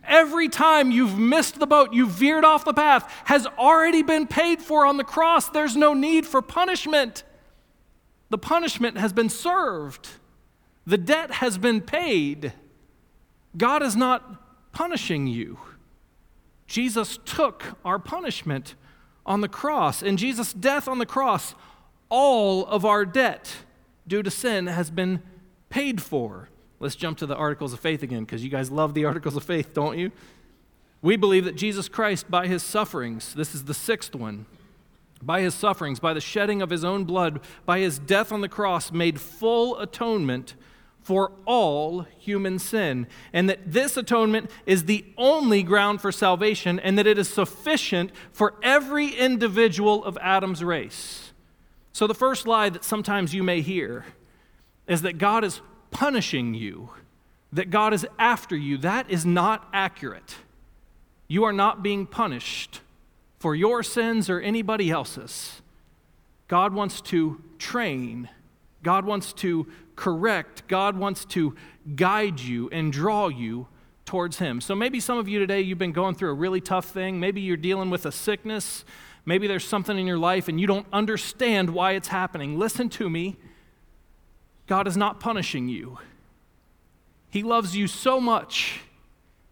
every 0.04 0.50
time 0.50 0.92
you've 0.92 1.18
missed 1.18 1.58
the 1.58 1.66
boat, 1.66 1.94
you've 1.94 2.12
veered 2.12 2.46
off 2.46 2.64
the 2.64 2.76
path, 2.76 3.12
has 3.24 3.48
already 3.58 4.04
been 4.04 4.28
paid 4.28 4.62
for 4.62 4.86
on 4.86 4.98
the 4.98 5.04
cross. 5.04 5.50
There's 5.50 5.76
no 5.76 5.96
need 5.96 6.28
for 6.28 6.44
punishment. 6.44 7.24
The 8.30 8.38
punishment 8.38 9.00
has 9.00 9.12
been 9.12 9.30
served, 9.30 10.10
the 10.86 11.00
debt 11.00 11.32
has 11.32 11.58
been 11.58 11.82
paid. 11.82 12.54
God 13.58 13.82
is 13.82 13.96
not 13.96 14.72
punishing 14.74 15.26
you. 15.26 15.58
Jesus 16.68 17.20
took 17.26 17.78
our 17.84 18.00
punishment 18.00 18.76
on 19.26 19.42
the 19.42 19.48
cross. 19.48 20.02
In 20.02 20.18
Jesus' 20.18 20.54
death 20.54 20.88
on 20.88 21.00
the 21.00 21.06
cross, 21.06 21.56
all 22.10 22.66
of 22.66 22.86
our 22.86 23.06
debt 23.06 23.58
due 24.08 24.24
to 24.24 24.32
sin 24.32 24.68
has 24.68 24.90
been 24.90 25.22
paid 25.70 26.02
for. 26.02 26.50
Let's 26.80 26.96
jump 26.96 27.18
to 27.20 27.26
the 27.26 27.36
Articles 27.36 27.74
of 27.74 27.80
Faith 27.80 28.04
again, 28.04 28.24
because 28.24 28.44
you 28.44 28.50
guys 28.50 28.70
love 28.70 28.94
the 28.94 29.06
Articles 29.06 29.36
of 29.36 29.44
Faith, 29.44 29.74
don't 29.74 29.98
you? 29.98 30.12
We 31.02 31.16
believe 31.16 31.46
that 31.46 31.56
Jesus 31.56 31.88
Christ, 31.88 32.30
by 32.30 32.48
his 32.48 32.64
sufferings, 32.64 33.34
this 33.34 33.54
is 33.54 33.66
the 33.66 33.74
sixth 33.74 34.16
one, 34.16 34.46
by 35.22 35.42
his 35.42 35.54
sufferings, 35.54 36.00
by 36.00 36.14
the 36.14 36.22
shedding 36.22 36.62
of 36.62 36.70
his 36.70 36.84
own 36.84 37.04
blood, 37.04 37.40
by 37.66 37.80
his 37.80 38.00
death 38.00 38.32
on 38.32 38.42
the 38.42 38.50
cross, 38.50 38.92
made 38.92 39.20
full 39.20 39.80
atonement 39.80 40.56
for 41.06 41.32
all 41.46 42.02
human 42.18 42.58
sin, 42.58 43.06
and 43.32 43.48
that 43.48 43.60
this 43.72 43.96
atonement 43.96 44.50
is 44.66 44.86
the 44.86 45.06
only 45.20 45.62
ground 45.62 46.02
for 46.02 46.12
salvation, 46.12 46.80
and 46.80 46.98
that 46.98 47.06
it 47.06 47.20
is 47.20 47.30
sufficient 47.30 48.12
for 48.32 48.56
every 48.64 49.10
individual 49.10 50.04
of 50.04 50.18
Adam's 50.20 50.64
race. 50.64 51.32
So, 51.94 52.08
the 52.08 52.16
first 52.16 52.48
lie 52.48 52.70
that 52.70 52.84
sometimes 52.84 53.36
you 53.36 53.44
may 53.44 53.62
hear 53.62 54.04
is 54.88 55.04
that 55.04 55.20
God 55.20 55.44
is 55.44 55.62
punishing 55.92 56.56
you, 56.56 56.90
that 57.54 57.70
God 57.70 57.94
is 57.94 58.08
after 58.18 58.58
you. 58.58 58.76
That 58.80 59.08
is 59.08 59.28
not 59.28 59.70
accurate. 59.72 60.38
You 61.28 61.44
are 61.44 61.54
not 61.54 61.84
being 61.84 62.08
punished 62.08 62.82
for 63.38 63.54
your 63.54 63.84
sins 63.84 64.28
or 64.28 64.40
anybody 64.40 64.90
else's. 64.90 65.62
God 66.48 66.74
wants 66.74 67.00
to 67.02 67.44
train, 67.60 68.28
God 68.82 69.06
wants 69.06 69.34
to 69.34 69.68
correct, 69.96 70.68
God 70.68 70.98
wants 70.98 71.26
to 71.26 71.56
guide 71.96 72.40
you 72.40 72.70
and 72.72 72.92
draw 72.92 73.28
you 73.28 73.68
towards 74.06 74.38
Him. 74.38 74.62
So 74.62 74.76
maybe 74.76 75.00
some 75.00 75.18
of 75.18 75.28
you 75.28 75.40
today, 75.40 75.62
you've 75.62 75.78
been 75.78 75.92
going 75.92 76.16
through 76.16 76.30
a 76.30 76.36
really 76.36 76.62
tough 76.62 76.86
thing. 76.86 77.20
Maybe 77.20 77.42
you're 77.42 77.58
dealing 77.58 77.90
with 77.90 78.06
a 78.06 78.12
sickness. 78.12 78.86
Maybe 79.26 79.48
there's 79.48 79.68
something 79.68 79.98
in 79.98 80.06
your 80.06 80.20
life 80.20 80.48
and 80.48 80.60
you 80.60 80.68
don't 80.68 80.86
understand 80.94 81.72
why 81.72 81.94
it's 81.94 82.10
happening. 82.10 82.60
Listen 82.60 82.90
to 82.90 83.10
me. 83.10 83.38
God 84.68 84.88
is 84.88 84.96
not 84.96 85.20
punishing 85.20 85.68
you. 85.68 85.98
He 87.30 87.44
loves 87.44 87.76
you 87.76 87.88
so 87.88 88.22
much 88.22 88.82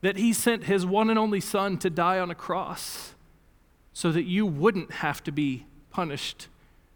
that 0.02 0.18
He 0.18 0.34
sent 0.34 0.66
His 0.66 0.86
one 0.86 1.10
and 1.10 1.18
only 1.18 1.40
Son 1.40 1.78
to 1.80 1.90
die 1.90 2.20
on 2.20 2.30
a 2.30 2.36
cross 2.36 3.14
so 3.94 4.12
that 4.12 4.24
you 4.24 4.46
wouldn't 4.46 4.92
have 4.92 5.24
to 5.24 5.32
be 5.32 5.66
punished, 5.90 6.48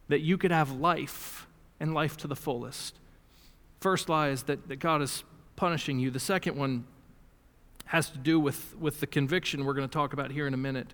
that 0.08 0.22
you 0.22 0.38
could 0.38 0.52
have 0.52 0.72
life 0.72 1.48
and 1.80 1.94
life 1.94 2.18
to 2.18 2.28
the 2.28 2.36
fullest. 2.36 3.00
First 3.80 4.10
lie 4.10 4.30
is 4.30 4.44
that, 4.44 4.68
that 4.68 4.78
God 4.78 5.02
is 5.02 5.24
punishing 5.56 6.00
you. 6.00 6.10
The 6.12 6.20
second 6.20 6.58
one 6.58 6.86
has 7.86 8.10
to 8.10 8.18
do 8.18 8.40
with, 8.40 8.76
with 8.80 9.00
the 9.00 9.08
conviction 9.08 9.66
we're 9.66 9.74
going 9.74 9.88
to 9.88 9.94
talk 9.94 10.14
about 10.14 10.32
here 10.32 10.48
in 10.48 10.54
a 10.54 10.58
minute. 10.58 10.94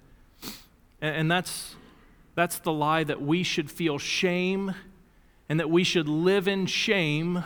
And, 1.01 1.15
and 1.15 1.31
that's, 1.31 1.75
that's 2.35 2.59
the 2.59 2.71
lie 2.71 3.03
that 3.03 3.21
we 3.21 3.43
should 3.43 3.71
feel 3.71 3.97
shame 3.97 4.75
and 5.49 5.59
that 5.59 5.69
we 5.69 5.83
should 5.83 6.07
live 6.07 6.47
in 6.47 6.65
shame 6.65 7.43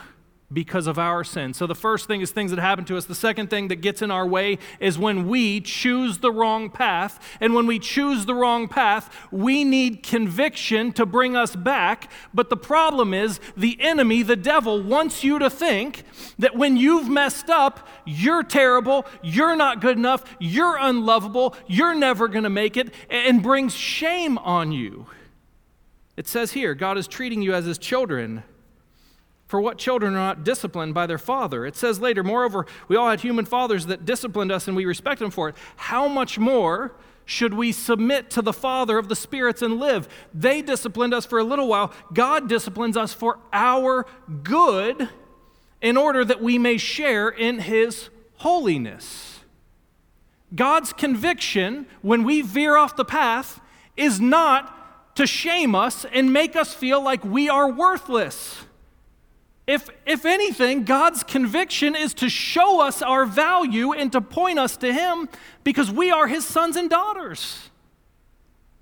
because 0.50 0.86
of 0.86 0.98
our 0.98 1.22
sin. 1.24 1.52
So 1.52 1.66
the 1.66 1.74
first 1.74 2.06
thing 2.06 2.22
is 2.22 2.30
things 2.30 2.50
that 2.52 2.60
happen 2.60 2.86
to 2.86 2.96
us. 2.96 3.04
The 3.04 3.14
second 3.14 3.50
thing 3.50 3.68
that 3.68 3.76
gets 3.76 4.00
in 4.00 4.10
our 4.10 4.26
way 4.26 4.58
is 4.80 4.98
when 4.98 5.28
we 5.28 5.60
choose 5.60 6.18
the 6.18 6.32
wrong 6.32 6.70
path. 6.70 7.36
And 7.40 7.54
when 7.54 7.66
we 7.66 7.78
choose 7.78 8.24
the 8.24 8.34
wrong 8.34 8.66
path, 8.66 9.14
we 9.30 9.62
need 9.62 10.02
conviction 10.02 10.92
to 10.92 11.04
bring 11.04 11.36
us 11.36 11.54
back. 11.54 12.10
But 12.32 12.48
the 12.48 12.56
problem 12.56 13.12
is 13.12 13.40
the 13.56 13.76
enemy, 13.80 14.22
the 14.22 14.36
devil, 14.36 14.82
wants 14.82 15.22
you 15.22 15.38
to 15.38 15.50
think 15.50 16.04
that 16.38 16.56
when 16.56 16.78
you've 16.78 17.10
messed 17.10 17.50
up, 17.50 17.86
you're 18.06 18.42
terrible, 18.42 19.04
you're 19.22 19.56
not 19.56 19.82
good 19.82 19.98
enough, 19.98 20.24
you're 20.38 20.78
unlovable, 20.78 21.54
you're 21.66 21.94
never 21.94 22.26
going 22.26 22.44
to 22.44 22.50
make 22.50 22.78
it, 22.78 22.94
and 23.10 23.42
brings 23.42 23.74
shame 23.74 24.38
on 24.38 24.72
you. 24.72 25.06
It 26.16 26.26
says 26.26 26.52
here, 26.52 26.74
God 26.74 26.96
is 26.96 27.06
treating 27.06 27.42
you 27.42 27.52
as 27.52 27.66
his 27.66 27.76
children. 27.76 28.44
For 29.48 29.62
what 29.62 29.78
children 29.78 30.12
are 30.12 30.16
not 30.16 30.44
disciplined 30.44 30.92
by 30.92 31.06
their 31.06 31.18
father? 31.18 31.64
It 31.64 31.74
says 31.74 32.00
later, 32.00 32.22
moreover, 32.22 32.66
we 32.86 32.96
all 32.96 33.08
had 33.08 33.22
human 33.22 33.46
fathers 33.46 33.86
that 33.86 34.04
disciplined 34.04 34.52
us 34.52 34.68
and 34.68 34.76
we 34.76 34.84
respect 34.84 35.20
them 35.20 35.30
for 35.30 35.48
it. 35.48 35.56
How 35.76 36.06
much 36.06 36.38
more 36.38 36.94
should 37.24 37.54
we 37.54 37.72
submit 37.72 38.28
to 38.30 38.42
the 38.42 38.52
Father 38.52 38.98
of 38.98 39.08
the 39.08 39.16
spirits 39.16 39.62
and 39.62 39.80
live? 39.80 40.06
They 40.34 40.60
disciplined 40.60 41.14
us 41.14 41.24
for 41.24 41.38
a 41.38 41.44
little 41.44 41.66
while. 41.66 41.92
God 42.12 42.46
disciplines 42.46 42.96
us 42.96 43.14
for 43.14 43.38
our 43.50 44.04
good 44.42 45.08
in 45.80 45.96
order 45.96 46.26
that 46.26 46.42
we 46.42 46.58
may 46.58 46.76
share 46.76 47.30
in 47.30 47.60
his 47.60 48.10
holiness. 48.36 49.40
God's 50.54 50.92
conviction 50.92 51.86
when 52.02 52.22
we 52.22 52.42
veer 52.42 52.76
off 52.76 52.96
the 52.96 53.04
path 53.04 53.60
is 53.96 54.20
not 54.20 55.16
to 55.16 55.26
shame 55.26 55.74
us 55.74 56.04
and 56.12 56.34
make 56.34 56.54
us 56.54 56.74
feel 56.74 57.02
like 57.02 57.24
we 57.24 57.48
are 57.48 57.70
worthless. 57.70 58.64
If, 59.68 59.90
if 60.06 60.24
anything, 60.24 60.84
God's 60.84 61.22
conviction 61.22 61.94
is 61.94 62.14
to 62.14 62.30
show 62.30 62.80
us 62.80 63.02
our 63.02 63.26
value 63.26 63.92
and 63.92 64.10
to 64.12 64.22
point 64.22 64.58
us 64.58 64.78
to 64.78 64.90
Him 64.90 65.28
because 65.62 65.90
we 65.90 66.10
are 66.10 66.26
His 66.26 66.46
sons 66.46 66.74
and 66.74 66.88
daughters. 66.88 67.68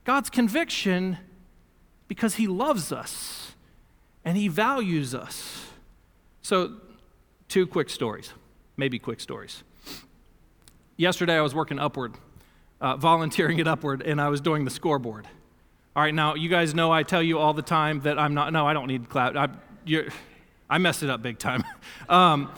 God's 0.04 0.30
conviction 0.30 1.18
because 2.06 2.36
He 2.36 2.46
loves 2.46 2.92
us 2.92 3.56
and 4.24 4.36
He 4.36 4.46
values 4.46 5.12
us. 5.12 5.66
So, 6.40 6.74
two 7.48 7.66
quick 7.66 7.90
stories, 7.90 8.32
maybe 8.76 9.00
quick 9.00 9.18
stories. 9.18 9.64
Yesterday, 10.96 11.34
I 11.34 11.40
was 11.40 11.52
working 11.52 11.80
Upward, 11.80 12.14
uh, 12.80 12.96
volunteering 12.96 13.58
at 13.58 13.66
Upward, 13.66 14.02
and 14.02 14.20
I 14.20 14.28
was 14.28 14.40
doing 14.40 14.64
the 14.64 14.70
scoreboard. 14.70 15.26
All 15.96 16.02
right, 16.04 16.14
now 16.14 16.36
you 16.36 16.48
guys 16.48 16.76
know 16.76 16.92
I 16.92 17.02
tell 17.02 17.24
you 17.24 17.40
all 17.40 17.54
the 17.54 17.62
time 17.62 18.02
that 18.02 18.20
I'm 18.20 18.34
not. 18.34 18.52
No, 18.52 18.68
I 18.68 18.72
don't 18.72 18.86
need 18.86 19.08
clout. 19.08 19.36
I, 19.36 19.48
I 20.68 20.78
messed 20.78 21.02
it 21.02 21.10
up 21.10 21.22
big 21.22 21.38
time. 21.38 21.64
um, 22.08 22.52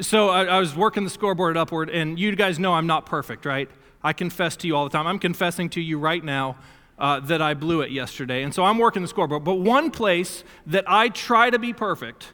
so 0.00 0.28
I, 0.28 0.44
I 0.44 0.60
was 0.60 0.74
working 0.74 1.04
the 1.04 1.10
scoreboard 1.10 1.56
Upward, 1.56 1.90
and 1.90 2.18
you 2.18 2.34
guys 2.36 2.58
know 2.58 2.74
I'm 2.74 2.86
not 2.86 3.06
perfect, 3.06 3.44
right? 3.44 3.68
I 4.02 4.12
confess 4.12 4.56
to 4.58 4.66
you 4.66 4.76
all 4.76 4.84
the 4.84 4.90
time. 4.90 5.06
I'm 5.06 5.18
confessing 5.18 5.68
to 5.70 5.80
you 5.80 5.98
right 5.98 6.24
now 6.24 6.56
uh, 6.98 7.20
that 7.20 7.42
I 7.42 7.54
blew 7.54 7.80
it 7.80 7.90
yesterday. 7.90 8.42
And 8.42 8.54
so 8.54 8.64
I'm 8.64 8.78
working 8.78 9.02
the 9.02 9.08
scoreboard. 9.08 9.44
But 9.44 9.56
one 9.56 9.90
place 9.90 10.44
that 10.66 10.84
I 10.86 11.08
try 11.08 11.50
to 11.50 11.58
be 11.58 11.72
perfect 11.72 12.32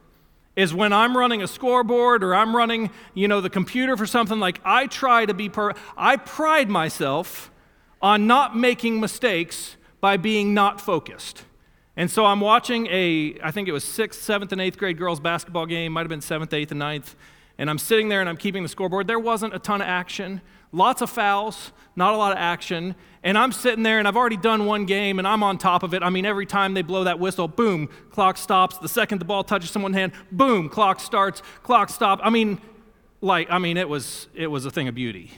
is 0.57 0.73
when 0.73 0.93
I'm 0.93 1.17
running 1.17 1.43
a 1.43 1.47
scoreboard 1.47 2.25
or 2.25 2.35
I'm 2.35 2.57
running, 2.57 2.91
you 3.15 3.29
know, 3.29 3.41
the 3.41 3.51
computer 3.51 3.97
for 3.97 4.07
something 4.07 4.41
like 4.41 4.61
I 4.65 4.87
try 4.87 5.27
to 5.27 5.35
be 5.35 5.49
per 5.49 5.73
I 5.97 6.17
pride 6.17 6.71
myself 6.71 7.51
on 8.01 8.27
not 8.27 8.57
making 8.57 9.01
mistakes 9.01 9.77
by 10.01 10.17
being 10.17 10.55
not 10.55 10.81
focused. 10.81 11.45
And 11.97 12.11
so 12.11 12.27
I'm 12.27 12.41
watching 12.41 12.87
a, 12.89 13.39
I 13.43 13.51
think 13.51 13.69
it 13.69 13.73
was 13.73 13.83
sixth, 13.83 14.23
seventh, 14.23 14.53
and 14.53 14.61
eighth 14.61 14.77
grade 14.77 14.99
girls 14.99 15.19
basketball 15.19 15.65
game, 15.65 15.93
might 15.93 16.03
have 16.03 16.11
been 16.11 16.21
seventh, 16.21 16.53
eighth, 16.53 16.71
and 16.71 16.79
ninth. 16.79 17.17
And 17.59 17.71
I'm 17.71 17.79
sitting 17.79 18.11
there 18.11 18.21
and 18.21 18.29
I'm 18.29 18.37
keeping 18.37 18.63
the 18.63 18.69
scoreboard. 18.69 19.07
There 19.07 19.19
wasn't 19.19 19.55
a 19.55 19.59
ton 19.59 19.81
of 19.81 19.89
action, 19.89 20.43
lots 20.73 21.01
of 21.01 21.09
fouls, 21.09 21.73
not 21.97 22.13
a 22.13 22.17
lot 22.19 22.33
of 22.33 22.39
action. 22.39 22.95
And 23.23 23.39
I'm 23.39 23.51
sitting 23.51 23.83
there 23.83 23.99
and 23.99 24.07
I've 24.07 24.17
already 24.17 24.37
done 24.37 24.67
one 24.67 24.85
game 24.85 25.19
and 25.19 25.27
I'm 25.27 25.43
on 25.43 25.57
top 25.57 25.83
of 25.83 25.95
it. 25.95 26.03
I 26.03 26.11
mean, 26.11 26.27
every 26.27 26.45
time 26.45 26.75
they 26.75 26.83
blow 26.83 27.05
that 27.05 27.19
whistle, 27.19 27.49
boom, 27.49 27.89
clock 28.11 28.37
stops. 28.37 28.77
The 28.77 28.91
second 28.91 29.21
the 29.21 29.25
ball 29.25 29.43
touches 29.43 29.71
someone's 29.71 29.97
hand, 29.97 30.13
boom, 30.31 30.69
clock 30.69 31.01
starts, 31.01 31.43
clock 31.63 31.89
stop. 31.89 32.21
I 32.23 32.29
mean, 32.29 32.61
like, 33.23 33.51
I 33.51 33.59
mean, 33.59 33.79
it 33.79 33.89
was, 33.89 34.29
it 34.35 34.49
was 34.49 34.67
a 34.67 34.71
thing 34.71 34.87
of 34.87 34.95
beauty. 34.95 35.31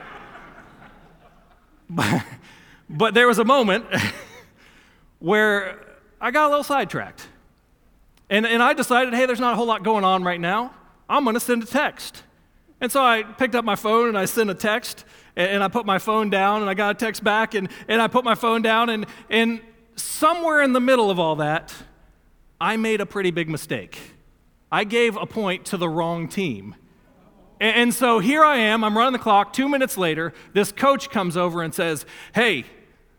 but, 1.88 2.22
but 2.90 3.14
there 3.14 3.26
was 3.26 3.38
a 3.38 3.44
moment 3.44 3.86
where 5.18 5.80
I 6.20 6.30
got 6.30 6.46
a 6.46 6.48
little 6.48 6.64
sidetracked. 6.64 7.26
And, 8.30 8.46
and 8.46 8.62
I 8.62 8.72
decided, 8.74 9.14
hey, 9.14 9.26
there's 9.26 9.40
not 9.40 9.54
a 9.54 9.56
whole 9.56 9.66
lot 9.66 9.82
going 9.82 10.04
on 10.04 10.22
right 10.22 10.40
now. 10.40 10.74
I'm 11.08 11.24
going 11.24 11.34
to 11.34 11.40
send 11.40 11.62
a 11.62 11.66
text. 11.66 12.22
And 12.80 12.92
so 12.92 13.02
I 13.02 13.22
picked 13.22 13.54
up 13.54 13.64
my 13.64 13.76
phone 13.76 14.08
and 14.08 14.18
I 14.18 14.26
sent 14.26 14.50
a 14.50 14.54
text 14.54 15.04
and, 15.34 15.50
and 15.50 15.62
I 15.62 15.68
put 15.68 15.86
my 15.86 15.98
phone 15.98 16.30
down 16.30 16.60
and 16.60 16.70
I 16.70 16.74
got 16.74 16.96
a 16.96 16.98
text 16.98 17.24
back 17.24 17.54
and, 17.54 17.68
and 17.88 18.00
I 18.00 18.08
put 18.08 18.24
my 18.24 18.34
phone 18.34 18.62
down 18.62 18.90
and, 18.90 19.06
and 19.30 19.60
somewhere 19.96 20.62
in 20.62 20.72
the 20.72 20.80
middle 20.80 21.10
of 21.10 21.18
all 21.18 21.36
that, 21.36 21.74
I 22.60 22.76
made 22.76 23.00
a 23.00 23.06
pretty 23.06 23.30
big 23.30 23.48
mistake. 23.48 23.98
I 24.70 24.84
gave 24.84 25.16
a 25.16 25.26
point 25.26 25.64
to 25.66 25.76
the 25.76 25.88
wrong 25.88 26.28
team. 26.28 26.74
And, 27.60 27.76
and 27.76 27.94
so 27.94 28.18
here 28.18 28.44
I 28.44 28.58
am, 28.58 28.84
I'm 28.84 28.96
running 28.96 29.14
the 29.14 29.18
clock. 29.18 29.52
Two 29.52 29.68
minutes 29.68 29.96
later, 29.96 30.32
this 30.52 30.70
coach 30.70 31.10
comes 31.10 31.36
over 31.36 31.62
and 31.62 31.74
says, 31.74 32.04
Hey, 32.34 32.64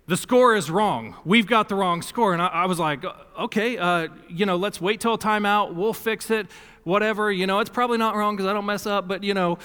the 0.10 0.18
score 0.18 0.56
is 0.56 0.72
wrong. 0.72 1.16
We've 1.24 1.46
got 1.46 1.70
the 1.70 1.76
wrong 1.76 2.02
score. 2.02 2.34
And 2.34 2.42
I, 2.42 2.48
I 2.48 2.66
was 2.66 2.80
like, 2.80 3.06
okay, 3.38 3.78
uh, 3.78 4.08
you 4.28 4.48
know, 4.48 4.56
let's 4.56 4.82
wait 4.82 5.00
till 5.00 5.18
timeout. 5.20 5.76
We'll 5.76 5.94
fix 5.94 6.32
it 6.32 6.48
whatever, 6.84 7.32
you 7.32 7.46
know, 7.46 7.60
it's 7.60 7.70
probably 7.70 8.00
not 8.00 8.16
wrong 8.16 8.36
because 8.36 8.50
I 8.50 8.54
don't 8.54 8.66
mess 8.66 8.88
up, 8.88 9.08
but, 9.08 9.24
you 9.24 9.36
know, 9.36 9.60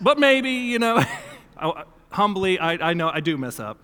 but 0.00 0.18
maybe, 0.18 0.50
you 0.50 0.78
know, 0.78 1.02
humbly, 2.10 2.58
I, 2.58 2.90
I 2.90 2.92
know 2.92 3.08
I 3.08 3.20
do 3.20 3.38
mess 3.38 3.58
up. 3.58 3.78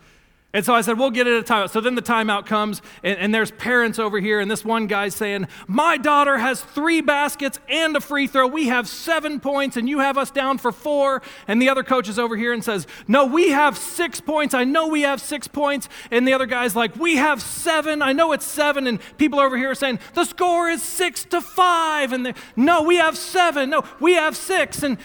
And 0.55 0.67
so 0.67 0.75
I 0.75 0.83
said, 0.83 0.99
we'll 0.99 1.11
get 1.11 1.27
it 1.27 1.33
at 1.33 1.49
a 1.49 1.53
timeout. 1.53 1.71
So 1.71 1.81
then 1.81 1.95
the 1.95 2.03
timeout 2.03 2.45
comes, 2.45 2.83
and, 3.03 3.19
and, 3.19 3.35
there's 3.35 3.51
parents 3.53 3.99
over 3.99 4.21
here, 4.21 4.38
and 4.38 4.51
this 4.51 4.62
one 4.62 4.87
guy's 4.87 5.15
saying, 5.15 5.49
My 5.67 5.97
daughter 5.97 6.37
has 6.37 6.61
three 6.61 7.01
baskets 7.01 7.59
and 7.71 7.97
a 7.97 8.03
free 8.03 8.27
throw. 8.27 8.47
We 8.47 8.67
have 8.67 8.87
seven 8.87 9.41
points, 9.41 9.79
and 9.79 9.88
you 9.88 10.01
have 10.01 10.19
us 10.19 10.31
down 10.31 10.59
for 10.59 10.71
four. 10.71 11.23
And 11.49 11.62
the 11.62 11.71
other 11.71 11.83
coach 11.83 12.07
is 12.07 12.19
over 12.19 12.37
here 12.37 12.53
and 12.53 12.62
says, 12.62 12.87
No, 13.09 13.25
we 13.25 13.51
have 13.53 13.79
six 13.79 14.21
points. 14.21 14.53
I 14.53 14.65
know 14.65 14.88
we 14.88 15.03
have 15.03 15.23
six 15.23 15.49
points. 15.49 15.88
And 16.11 16.29
the 16.29 16.35
other 16.35 16.47
guy's 16.47 16.77
like, 16.77 16.97
We 16.97 17.17
have 17.17 17.41
seven. 17.41 18.03
I 18.03 18.12
know 18.12 18.33
it's 18.33 18.47
seven. 18.47 18.87
And 18.87 19.01
people 19.17 19.41
over 19.41 19.57
here 19.57 19.71
are 19.71 19.75
saying, 19.75 20.01
The 20.12 20.27
score 20.27 20.69
is 20.69 20.83
six 20.83 21.25
to 21.27 21.41
five. 21.41 22.12
And 22.12 22.35
no, 22.57 22.83
we 22.83 22.97
have 22.97 23.17
seven. 23.17 23.71
No, 23.71 23.85
we 24.01 24.15
have 24.15 24.37
six. 24.37 24.83
And, 24.83 24.99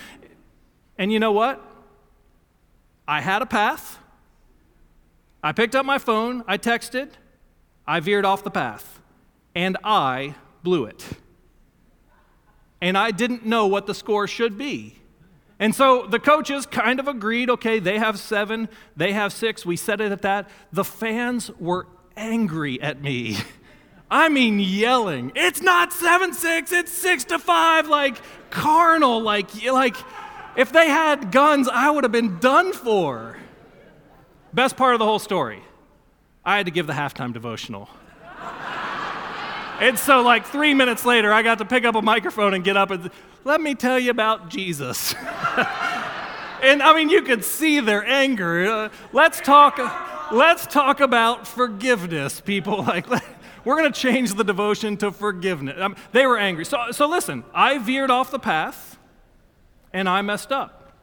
and 0.98 1.10
you 1.10 1.20
know 1.22 1.32
what? 1.32 1.64
I 3.08 3.22
had 3.22 3.42
a 3.42 3.46
path. 3.46 4.00
I 5.44 5.52
picked 5.52 5.76
up 5.76 5.86
my 5.86 5.98
phone, 5.98 6.44
I 6.48 6.58
texted, 6.58 7.10
I 7.86 8.00
veered 8.00 8.26
off 8.26 8.44
the 8.44 8.52
path, 8.52 9.00
and 9.56 9.78
I 9.84 10.36
blew 10.64 10.86
it. 10.86 11.06
And 12.82 12.98
I 12.98 13.12
didn't 13.12 13.46
know 13.46 13.68
what 13.68 13.88
the 13.88 13.94
score 13.94 14.28
should 14.28 14.58
be. 14.58 14.96
And 15.60 15.74
so 15.74 16.06
the 16.06 16.20
coaches 16.20 16.66
kind 16.66 17.00
of 17.00 17.08
agreed 17.08 17.50
okay, 17.50 17.80
they 17.80 17.98
have 17.98 18.20
seven, 18.20 18.70
they 18.96 19.14
have 19.14 19.34
six, 19.34 19.66
we 19.66 19.76
set 19.76 20.02
it 20.02 20.12
at 20.12 20.22
that. 20.22 20.50
The 20.72 20.84
fans 20.84 21.50
were 21.60 21.88
angry 22.16 22.82
at 22.82 23.02
me. 23.02 23.38
I 24.12 24.30
mean, 24.30 24.60
yelling, 24.60 25.34
it's 25.36 25.62
not 25.62 25.92
7 25.92 26.34
6, 26.34 26.72
it's 26.72 26.92
6 26.94 27.26
to 27.26 27.40
5, 27.40 27.88
like 27.88 28.16
carnal, 28.50 29.22
like, 29.22 29.50
like 29.66 29.98
if 30.56 30.72
they 30.72 30.90
had 30.90 31.32
guns, 31.32 31.68
I 31.68 31.90
would 31.90 32.06
have 32.06 32.12
been 32.12 32.40
done 32.40 32.72
for. 32.72 33.38
Best 34.54 34.78
part 34.78 34.94
of 34.94 35.00
the 35.00 35.06
whole 35.06 35.20
story 35.20 35.62
I 36.46 36.58
had 36.58 36.66
to 36.68 36.72
give 36.72 36.88
the 36.88 36.94
halftime 36.94 37.34
devotional. 37.34 37.90
and 39.82 40.00
so, 40.00 40.22
like 40.22 40.46
three 40.46 40.74
minutes 40.74 41.06
later, 41.06 41.34
I 41.34 41.42
got 41.42 41.58
to 41.58 41.66
pick 41.66 41.84
up 41.84 41.96
a 41.96 42.02
microphone 42.02 42.54
and 42.54 42.64
get 42.64 42.78
up 42.78 42.90
and 42.90 43.12
let 43.44 43.60
me 43.60 43.76
tell 43.76 44.00
you 44.00 44.12
about 44.12 44.50
Jesus. 44.50 45.14
and 46.64 46.82
I 46.82 46.94
mean, 46.96 47.10
you 47.10 47.22
could 47.22 47.44
see 47.44 47.82
their 47.82 48.06
anger. 48.06 48.66
Uh, 48.66 48.90
let's 49.12 49.42
talk. 49.42 49.78
Let's 50.32 50.66
talk 50.68 51.00
about 51.00 51.48
forgiveness, 51.48 52.42
people. 52.42 52.84
Like, 52.88 53.08
we're 53.66 53.78
going 53.78 53.92
to 53.92 54.00
change 54.00 54.34
the 54.34 54.46
devotion 54.46 54.96
to 54.98 55.12
forgiveness. 55.12 55.76
Um, 55.78 55.98
they 56.14 56.26
were 56.26 56.38
angry. 56.38 56.64
So, 56.64 56.92
so 56.92 57.10
listen, 57.10 57.44
I 57.54 57.80
veered 57.80 58.10
off 58.10 58.32
the 58.32 58.40
path, 58.40 58.98
and 59.92 60.08
I 60.08 60.22
messed 60.22 60.54
up. 60.54 60.94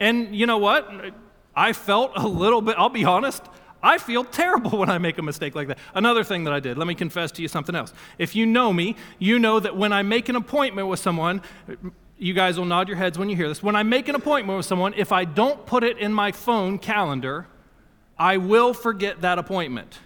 And 0.00 0.34
you 0.34 0.46
know 0.46 0.58
what? 0.58 0.90
I 1.56 1.72
felt 1.72 2.12
a 2.16 2.26
little 2.26 2.60
bit, 2.60 2.76
I'll 2.78 2.88
be 2.88 3.04
honest, 3.04 3.42
I 3.82 3.98
feel 3.98 4.24
terrible 4.24 4.70
when 4.78 4.90
I 4.90 4.98
make 4.98 5.18
a 5.18 5.22
mistake 5.22 5.54
like 5.54 5.68
that. 5.68 5.78
Another 5.94 6.24
thing 6.24 6.44
that 6.44 6.52
I 6.52 6.60
did, 6.60 6.78
let 6.78 6.86
me 6.86 6.94
confess 6.94 7.30
to 7.32 7.42
you 7.42 7.48
something 7.48 7.74
else. 7.74 7.92
If 8.18 8.34
you 8.34 8.46
know 8.46 8.72
me, 8.72 8.96
you 9.18 9.38
know 9.38 9.60
that 9.60 9.76
when 9.76 9.92
I 9.92 10.02
make 10.02 10.28
an 10.28 10.36
appointment 10.36 10.88
with 10.88 10.98
someone, 10.98 11.42
you 12.18 12.32
guys 12.32 12.58
will 12.58 12.64
nod 12.64 12.88
your 12.88 12.96
heads 12.96 13.18
when 13.18 13.28
you 13.28 13.36
hear 13.36 13.48
this. 13.48 13.62
When 13.62 13.76
I 13.76 13.82
make 13.82 14.08
an 14.08 14.14
appointment 14.14 14.56
with 14.56 14.66
someone, 14.66 14.94
if 14.96 15.12
I 15.12 15.24
don't 15.24 15.66
put 15.66 15.84
it 15.84 15.98
in 15.98 16.12
my 16.12 16.32
phone 16.32 16.78
calendar, 16.78 17.46
I 18.18 18.38
will 18.38 18.72
forget 18.72 19.20
that 19.20 19.38
appointment. 19.38 19.98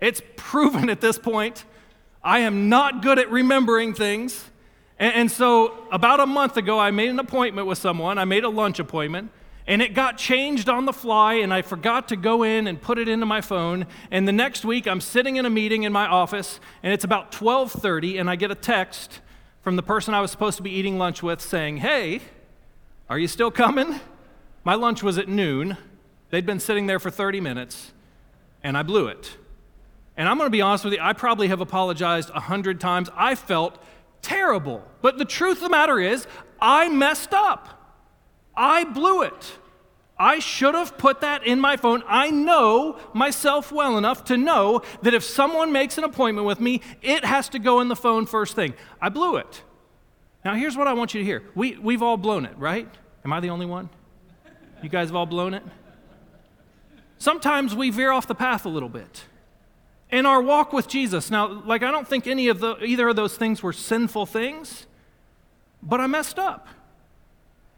It's 0.00 0.22
proven 0.36 0.88
at 0.88 1.00
this 1.00 1.18
point. 1.18 1.64
I 2.22 2.40
am 2.40 2.68
not 2.68 3.02
good 3.02 3.18
at 3.18 3.30
remembering 3.30 3.94
things. 3.94 4.50
And, 5.00 5.30
so, 5.30 5.86
about 5.92 6.18
a 6.18 6.26
month 6.26 6.56
ago, 6.56 6.76
I 6.80 6.90
made 6.90 7.10
an 7.10 7.20
appointment 7.20 7.68
with 7.68 7.78
someone. 7.78 8.18
I 8.18 8.24
made 8.24 8.42
a 8.42 8.48
lunch 8.48 8.80
appointment 8.80 9.30
and 9.68 9.82
it 9.82 9.92
got 9.92 10.16
changed 10.16 10.68
on 10.68 10.86
the 10.86 10.92
fly 10.92 11.34
and 11.34 11.54
i 11.54 11.62
forgot 11.62 12.08
to 12.08 12.16
go 12.16 12.42
in 12.42 12.66
and 12.66 12.80
put 12.80 12.98
it 12.98 13.06
into 13.06 13.26
my 13.26 13.40
phone. 13.40 13.86
And 14.10 14.26
the 14.26 14.32
next 14.32 14.64
week 14.64 14.88
i'm 14.88 15.00
sitting 15.00 15.36
in 15.36 15.46
a 15.46 15.50
meeting 15.50 15.84
in 15.84 15.92
my 15.92 16.06
office 16.06 16.58
and 16.82 16.92
it's 16.92 17.04
about 17.04 17.30
12.30 17.30 18.18
and 18.18 18.28
i 18.28 18.34
get 18.34 18.50
a 18.50 18.56
text 18.56 19.20
from 19.60 19.76
the 19.76 19.82
person 19.82 20.14
i 20.14 20.20
was 20.20 20.32
supposed 20.32 20.56
to 20.56 20.62
be 20.62 20.70
eating 20.70 20.98
lunch 20.98 21.22
with 21.22 21.40
saying 21.40 21.76
hey 21.76 22.22
are 23.10 23.18
you 23.18 23.26
still 23.26 23.50
coming? 23.50 24.00
My 24.64 24.74
lunch 24.74 25.02
was 25.02 25.16
at 25.16 25.28
noon. 25.28 25.78
They'd 26.28 26.44
been 26.44 26.60
sitting 26.60 26.86
there 26.86 26.98
for 26.98 27.10
30 27.10 27.40
minutes 27.40 27.92
and 28.62 28.76
i 28.76 28.82
blew 28.82 29.06
it. 29.06 29.36
And 30.16 30.28
i'm 30.28 30.36
going 30.36 30.46
to 30.46 30.50
be 30.50 30.62
honest 30.62 30.84
with 30.84 30.94
you 30.94 31.00
i 31.00 31.12
probably 31.12 31.48
have 31.48 31.60
apologized 31.60 32.30
a 32.30 32.40
hundred 32.40 32.80
times. 32.80 33.08
I 33.14 33.34
felt 33.34 33.78
terrible. 34.22 34.82
But 35.00 35.18
the 35.18 35.24
truth 35.24 35.58
of 35.58 35.62
the 35.62 35.68
matter 35.68 36.00
is 36.00 36.26
i 36.60 36.88
messed 36.88 37.34
up 37.34 37.77
I 38.58 38.84
blew 38.84 39.22
it. 39.22 39.58
I 40.18 40.40
should 40.40 40.74
have 40.74 40.98
put 40.98 41.20
that 41.20 41.46
in 41.46 41.60
my 41.60 41.76
phone. 41.76 42.02
I 42.08 42.30
know 42.30 42.98
myself 43.14 43.70
well 43.70 43.96
enough 43.96 44.24
to 44.24 44.36
know 44.36 44.82
that 45.02 45.14
if 45.14 45.22
someone 45.22 45.70
makes 45.70 45.96
an 45.96 46.02
appointment 46.02 46.44
with 46.44 46.58
me, 46.58 46.82
it 47.00 47.24
has 47.24 47.48
to 47.50 47.60
go 47.60 47.80
in 47.80 47.86
the 47.86 47.94
phone 47.94 48.26
first 48.26 48.56
thing. 48.56 48.74
I 49.00 49.10
blew 49.10 49.36
it. 49.36 49.62
Now, 50.44 50.54
here's 50.54 50.76
what 50.76 50.88
I 50.88 50.92
want 50.92 51.14
you 51.14 51.20
to 51.20 51.24
hear. 51.24 51.44
We, 51.54 51.76
we've 51.76 52.02
all 52.02 52.16
blown 52.16 52.44
it, 52.46 52.58
right? 52.58 52.88
Am 53.24 53.32
I 53.32 53.38
the 53.38 53.50
only 53.50 53.66
one? 53.66 53.90
You 54.82 54.88
guys 54.88 55.08
have 55.08 55.16
all 55.16 55.26
blown 55.26 55.54
it? 55.54 55.62
Sometimes 57.18 57.74
we 57.76 57.90
veer 57.90 58.10
off 58.10 58.26
the 58.26 58.34
path 58.34 58.64
a 58.64 58.68
little 58.68 58.88
bit. 58.88 59.24
In 60.10 60.26
our 60.26 60.42
walk 60.42 60.72
with 60.72 60.88
Jesus, 60.88 61.30
now, 61.30 61.62
like, 61.64 61.82
I 61.82 61.90
don't 61.92 62.08
think 62.08 62.26
any 62.26 62.48
of 62.48 62.58
the, 62.58 62.76
either 62.82 63.08
of 63.08 63.16
those 63.16 63.36
things 63.36 63.62
were 63.62 63.72
sinful 63.72 64.26
things, 64.26 64.86
but 65.82 66.00
I 66.00 66.06
messed 66.06 66.38
up. 66.38 66.66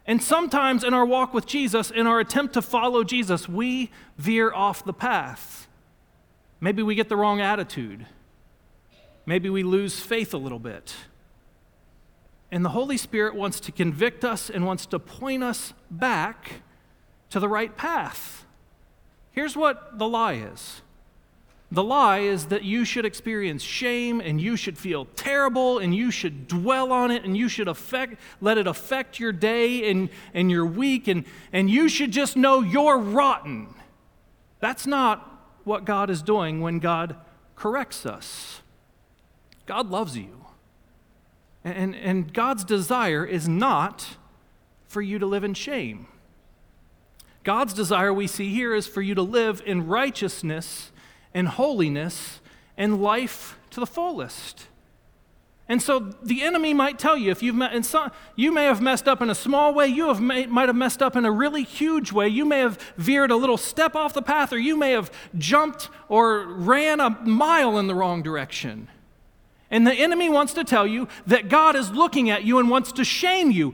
And 0.06 0.22
sometimes 0.22 0.82
in 0.82 0.94
our 0.94 1.04
walk 1.04 1.34
with 1.34 1.46
Jesus, 1.46 1.90
in 1.90 2.06
our 2.06 2.20
attempt 2.20 2.54
to 2.54 2.62
follow 2.62 3.04
Jesus, 3.04 3.48
we 3.48 3.90
veer 4.16 4.52
off 4.52 4.84
the 4.84 4.92
path. 4.92 5.68
Maybe 6.60 6.82
we 6.82 6.94
get 6.94 7.08
the 7.08 7.16
wrong 7.16 7.40
attitude. 7.40 8.06
Maybe 9.26 9.48
we 9.48 9.62
lose 9.62 10.00
faith 10.00 10.34
a 10.34 10.38
little 10.38 10.58
bit. 10.58 10.94
And 12.50 12.64
the 12.64 12.70
Holy 12.70 12.96
Spirit 12.96 13.34
wants 13.34 13.60
to 13.60 13.72
convict 13.72 14.24
us 14.24 14.50
and 14.50 14.66
wants 14.66 14.86
to 14.86 14.98
point 14.98 15.44
us 15.44 15.72
back 15.90 16.62
to 17.30 17.38
the 17.38 17.48
right 17.48 17.76
path. 17.76 18.44
Here's 19.30 19.56
what 19.56 19.98
the 19.98 20.08
lie 20.08 20.34
is 20.34 20.82
the 21.72 21.85
lie 21.85 22.18
is 22.18 22.46
that 22.46 22.64
you 22.64 22.85
should 22.85 23.04
experience 23.04 23.62
shame 23.62 24.20
and 24.20 24.40
you 24.40 24.56
should 24.56 24.76
feel 24.76 25.04
terrible 25.14 25.78
and 25.78 25.94
you 25.94 26.11
should 26.11 26.48
dwell 26.48 26.92
on 26.92 27.12
it 27.12 27.24
and 27.24 27.37
you 27.37 27.48
should 27.48 27.68
affect, 27.68 28.16
let 28.40 28.59
it 28.59 28.66
affect 28.66 29.20
your 29.20 29.30
day 29.30 29.88
and, 29.88 30.09
and 30.35 30.50
your 30.50 30.66
week 30.66 31.06
and, 31.06 31.24
and 31.52 31.70
you 31.70 31.88
should 31.88 32.11
just 32.11 32.37
know 32.37 32.61
you're 32.61 32.98
rotten. 32.98 33.68
That's 34.59 34.85
not 34.85 35.26
what 35.62 35.85
God 35.85 36.11
is 36.11 36.22
doing 36.22 36.61
when 36.61 36.80
God 36.80 37.14
corrects 37.54 38.04
us. 38.04 38.62
God 39.66 39.88
loves 39.90 40.16
you. 40.16 40.46
And, 41.62 41.94
and 41.94 42.33
God's 42.33 42.64
desire 42.64 43.24
is 43.24 43.48
not 43.48 44.16
for 44.88 45.02
you 45.02 45.20
to 45.20 45.26
live 45.26 45.44
in 45.44 45.54
shame. 45.54 46.09
God's 47.44 47.72
desire 47.72 48.12
we 48.12 48.26
see 48.26 48.48
here 48.48 48.74
is 48.74 48.88
for 48.88 49.02
you 49.02 49.14
to 49.14 49.22
live 49.22 49.62
in 49.64 49.87
righteousness 49.87 50.90
and 51.34 51.48
holiness 51.48 52.40
and 52.76 53.02
life 53.02 53.58
to 53.70 53.80
the 53.80 53.86
fullest. 53.86 54.66
And 55.68 55.80
so 55.80 56.00
the 56.00 56.42
enemy 56.42 56.74
might 56.74 56.98
tell 56.98 57.16
you 57.16 57.30
if 57.30 57.44
you've 57.44 57.54
met, 57.54 57.72
and 57.72 57.86
some, 57.86 58.10
you 58.34 58.50
may 58.50 58.64
have 58.64 58.80
messed 58.80 59.06
up 59.06 59.22
in 59.22 59.30
a 59.30 59.36
small 59.36 59.72
way, 59.72 59.86
you 59.86 60.08
have 60.08 60.20
may, 60.20 60.46
might 60.46 60.68
have 60.68 60.74
messed 60.74 61.00
up 61.00 61.14
in 61.14 61.24
a 61.24 61.30
really 61.30 61.62
huge 61.62 62.10
way, 62.10 62.26
you 62.26 62.44
may 62.44 62.58
have 62.58 62.76
veered 62.96 63.30
a 63.30 63.36
little 63.36 63.56
step 63.56 63.94
off 63.94 64.12
the 64.12 64.20
path, 64.20 64.52
or 64.52 64.58
you 64.58 64.76
may 64.76 64.90
have 64.90 65.12
jumped 65.38 65.88
or 66.08 66.44
ran 66.44 66.98
a 66.98 67.10
mile 67.10 67.78
in 67.78 67.86
the 67.86 67.94
wrong 67.94 68.20
direction. 68.20 68.88
And 69.70 69.86
the 69.86 69.94
enemy 69.94 70.28
wants 70.28 70.54
to 70.54 70.64
tell 70.64 70.88
you 70.88 71.06
that 71.28 71.48
God 71.48 71.76
is 71.76 71.92
looking 71.92 72.30
at 72.30 72.42
you 72.42 72.58
and 72.58 72.68
wants 72.68 72.90
to 72.90 73.04
shame 73.04 73.52
you. 73.52 73.72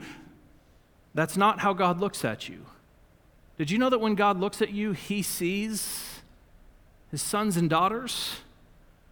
That's 1.15 1.39
not 1.39 1.61
how 1.61 1.73
God 1.73 1.99
looks 1.99 2.27
at 2.27 2.47
you. 2.47 2.67
Did 3.57 3.71
you 3.71 3.79
know 3.79 3.89
that 3.89 4.01
when 4.01 4.17
God 4.17 4.39
looks 4.39 4.61
at 4.61 4.71
you, 4.71 4.93
he 4.93 5.23
sees 5.23 6.16
his 7.17 7.23
sons 7.23 7.57
and 7.57 7.71
daughters 7.71 8.41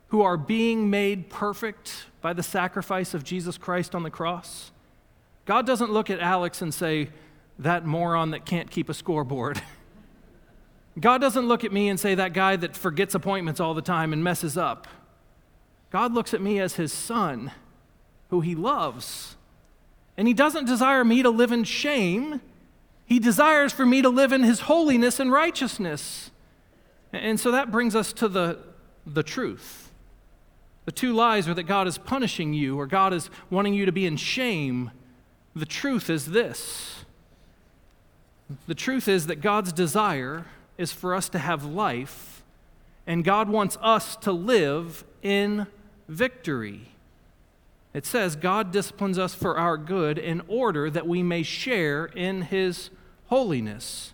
who 0.09 0.21
are 0.21 0.37
being 0.37 0.90
made 0.90 1.31
perfect 1.31 2.05
by 2.21 2.35
the 2.35 2.43
sacrifice 2.43 3.14
of 3.14 3.25
Jesus 3.25 3.57
Christ 3.57 3.95
on 3.95 4.03
the 4.03 4.11
cross? 4.11 4.73
God 5.47 5.67
doesn't 5.67 5.90
look 5.90 6.11
at 6.11 6.21
Alex 6.21 6.61
and 6.61 6.75
say, 6.75 7.09
that 7.59 7.87
moron 7.87 8.33
that 8.33 8.45
can't 8.45 8.71
keep 8.71 8.90
a 8.90 8.95
scoreboard. 8.95 9.62
God 11.01 11.23
doesn't 11.23 11.49
look 11.49 11.64
at 11.64 11.73
me 11.73 11.88
and 11.88 11.99
say, 11.99 12.14
that 12.14 12.35
guy 12.35 12.57
that 12.57 12.77
forgets 12.77 13.14
appointments 13.14 13.59
all 13.59 13.73
the 13.73 13.81
time 13.81 14.12
and 14.12 14.23
messes 14.23 14.59
up. 14.59 14.87
God 15.90 16.12
looks 16.12 16.35
at 16.35 16.43
me 16.43 16.61
as 16.61 16.75
his 16.75 16.93
son, 16.93 17.53
who 18.29 18.43
he 18.43 18.55
loves. 18.55 19.37
And 20.19 20.29
he 20.29 20.35
doesn't 20.35 20.67
desire 20.67 21.07
me 21.07 21.23
to 21.23 21.31
live 21.31 21.53
in 21.53 21.64
shame. 21.64 22.43
He 23.07 23.19
desires 23.19 23.73
for 23.73 23.87
me 23.87 24.03
to 24.03 24.11
live 24.11 24.31
in 24.31 24.43
his 24.43 24.61
holiness 24.61 25.19
and 25.19 25.33
righteousness. 25.33 26.31
And 27.14 27.38
so 27.38 27.53
that 27.53 27.70
brings 27.70 27.94
us 27.94 28.12
to 28.14 28.29
the, 28.29 28.59
the 29.07 29.22
truth. 29.22 29.90
The 30.85 30.92
two 30.92 31.12
lies 31.12 31.48
are 31.48 31.55
that 31.55 31.62
God 31.62 31.87
is 31.87 31.96
punishing 31.96 32.53
you 32.53 32.79
or 32.79 32.87
God 32.87 33.12
is 33.12 33.31
wanting 33.50 33.72
you 33.74 33.87
to 33.87 33.92
be 33.92 34.05
in 34.05 34.16
shame. 34.16 34.90
The 35.55 35.66
truth 35.66 36.11
is 36.11 36.27
this 36.27 37.05
the 38.66 38.74
truth 38.74 39.09
is 39.09 39.27
that 39.29 39.40
God's 39.40 39.72
desire 39.72 40.44
is 40.77 40.92
for 40.92 41.14
us 41.14 41.29
to 41.31 41.38
have 41.38 41.64
life, 41.64 42.42
and 43.07 43.24
God 43.24 43.48
wants 43.48 43.79
us 43.81 44.16
to 44.16 44.33
live 44.33 45.05
in 45.22 45.66
victory. 46.09 46.88
It 47.94 48.05
says, 48.05 48.37
God 48.37 48.72
disciplines 48.72 49.18
us 49.18 49.35
for 49.35 49.57
our 49.57 49.79
good 49.79 50.18
in 50.18 50.42
order 50.48 50.90
that 50.90 51.07
we 51.07 51.22
may 51.22 51.42
share 51.42 52.07
in 52.07 52.42
his 52.42 52.90
holiness. 53.27 54.13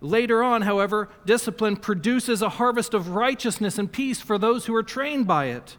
Later 0.00 0.42
on, 0.42 0.62
however, 0.62 1.10
discipline 1.26 1.76
produces 1.76 2.40
a 2.40 2.48
harvest 2.48 2.94
of 2.94 3.10
righteousness 3.10 3.78
and 3.78 3.90
peace 3.90 4.20
for 4.20 4.38
those 4.38 4.66
who 4.66 4.74
are 4.74 4.82
trained 4.82 5.26
by 5.26 5.46
it. 5.46 5.76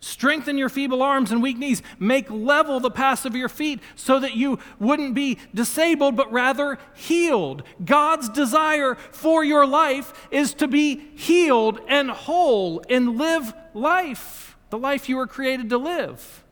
Strengthen 0.00 0.58
your 0.58 0.68
feeble 0.68 1.02
arms 1.02 1.32
and 1.32 1.42
weak 1.42 1.56
knees. 1.56 1.80
Make 1.98 2.30
level 2.30 2.78
the 2.78 2.90
paths 2.90 3.24
of 3.24 3.34
your 3.34 3.48
feet 3.48 3.80
so 3.96 4.20
that 4.20 4.36
you 4.36 4.58
wouldn't 4.78 5.14
be 5.14 5.38
disabled, 5.54 6.14
but 6.14 6.30
rather 6.30 6.78
healed. 6.92 7.62
God's 7.82 8.28
desire 8.28 8.96
for 8.96 9.42
your 9.42 9.66
life 9.66 10.28
is 10.30 10.52
to 10.54 10.68
be 10.68 10.96
healed 11.16 11.80
and 11.88 12.10
whole 12.10 12.84
and 12.90 13.16
live 13.16 13.54
life, 13.72 14.58
the 14.68 14.76
life 14.76 15.08
you 15.08 15.16
were 15.16 15.26
created 15.26 15.70
to 15.70 15.78
live. 15.78 16.44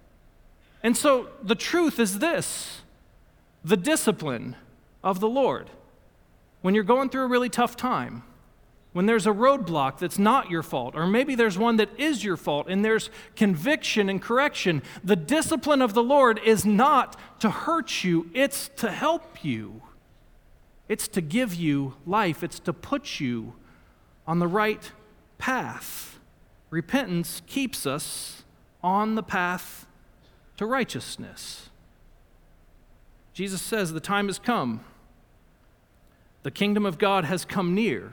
And 0.82 0.96
so 0.96 1.28
the 1.42 1.54
truth 1.54 1.98
is 1.98 2.20
this 2.20 2.80
the 3.62 3.76
discipline 3.76 4.56
of 5.04 5.20
the 5.20 5.28
Lord. 5.28 5.68
When 6.62 6.74
you're 6.74 6.84
going 6.84 7.10
through 7.10 7.24
a 7.24 7.28
really 7.28 7.48
tough 7.48 7.76
time, 7.76 8.22
when 8.92 9.06
there's 9.06 9.26
a 9.26 9.32
roadblock 9.32 9.98
that's 9.98 10.18
not 10.18 10.50
your 10.50 10.62
fault, 10.62 10.94
or 10.94 11.06
maybe 11.06 11.34
there's 11.34 11.56
one 11.56 11.76
that 11.76 11.88
is 11.98 12.22
your 12.22 12.36
fault, 12.36 12.66
and 12.68 12.84
there's 12.84 13.10
conviction 13.36 14.08
and 14.08 14.20
correction, 14.20 14.82
the 15.02 15.16
discipline 15.16 15.80
of 15.80 15.94
the 15.94 16.02
Lord 16.02 16.40
is 16.44 16.64
not 16.64 17.18
to 17.40 17.50
hurt 17.50 18.04
you, 18.04 18.30
it's 18.34 18.68
to 18.76 18.90
help 18.90 19.44
you. 19.44 19.82
It's 20.88 21.08
to 21.08 21.20
give 21.22 21.54
you 21.54 21.94
life, 22.06 22.42
it's 22.42 22.60
to 22.60 22.72
put 22.72 23.18
you 23.18 23.54
on 24.26 24.38
the 24.38 24.46
right 24.46 24.92
path. 25.38 26.18
Repentance 26.70 27.42
keeps 27.46 27.86
us 27.86 28.44
on 28.82 29.14
the 29.14 29.22
path 29.22 29.86
to 30.58 30.66
righteousness. 30.66 31.70
Jesus 33.32 33.62
says, 33.62 33.92
The 33.92 34.00
time 34.00 34.26
has 34.26 34.38
come. 34.38 34.84
The 36.42 36.50
kingdom 36.50 36.84
of 36.84 36.98
God 36.98 37.24
has 37.24 37.44
come 37.44 37.74
near. 37.74 38.12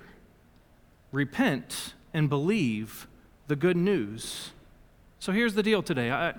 Repent 1.11 1.93
and 2.13 2.29
believe 2.29 3.07
the 3.47 3.55
good 3.55 3.77
news. 3.77 4.51
So 5.19 5.31
here's 5.31 5.55
the 5.55 5.63
deal 5.63 5.81
today. 5.81 6.11
I, 6.11 6.33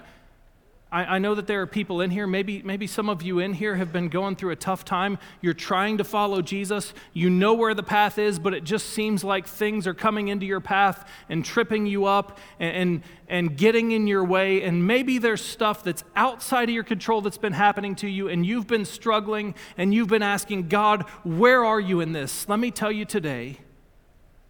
I, 0.92 1.16
I, 1.16 1.18
know 1.18 1.37
that 1.37 1.46
there 1.46 1.62
are 1.62 1.66
people 1.66 2.00
in 2.00 2.11
here, 2.11 2.26
maybe, 2.26 2.62
maybe 2.62 2.87
some 2.87 3.09
of 3.09 3.22
you 3.22 3.38
in 3.38 3.55
here 3.55 3.76
have 3.76 3.92
been 3.92 4.09
going 4.09 4.35
through 4.35 4.50
a 4.50 4.57
tough 4.57 4.85
time. 4.85 5.18
You're 5.40 5.55
trying 5.55 5.98
to 5.98 6.05
follow 6.05 6.42
Jesus. 6.42 6.92
You 7.12 7.31
know 7.31 7.55
where 7.55 7.74
the 7.74 7.83
path 7.83 8.18
is, 8.18 8.40
but 8.40 8.55
it 8.55 8.64
just 8.64 8.88
seems 8.88 9.22
like 9.22 9.46
things 9.46 9.87
are 9.87 9.94
coming 9.94 10.29
into 10.29 10.46
your 10.46 10.61
path 10.61 11.09
and 11.29 11.44
tripping 11.44 11.87
you 11.87 12.07
up 12.07 12.38
and, 12.59 12.76
and, 12.76 13.03
and 13.29 13.57
getting 13.57 13.92
in 13.92 14.09
your 14.09 14.24
way. 14.24 14.62
And 14.62 14.85
maybe 14.85 15.18
there's 15.18 15.44
stuff 15.44 15.85
that's 15.85 16.03
outside 16.16 16.68
of 16.68 16.74
your 16.74 16.85
control 16.85 17.20
that's 17.20 17.38
been 17.38 17.53
happening 17.53 17.94
to 17.96 18.09
you, 18.09 18.29
and 18.29 18.44
you've 18.44 18.66
been 18.66 18.85
struggling 18.85 19.55
and 19.76 19.94
you've 19.94 20.09
been 20.09 20.22
asking, 20.22 20.68
God, 20.68 21.03
where 21.22 21.64
are 21.64 21.81
you 21.81 22.00
in 22.00 22.12
this? 22.12 22.48
Let 22.48 22.59
me 22.59 22.72
tell 22.72 22.90
you 22.90 23.05
today 23.05 23.59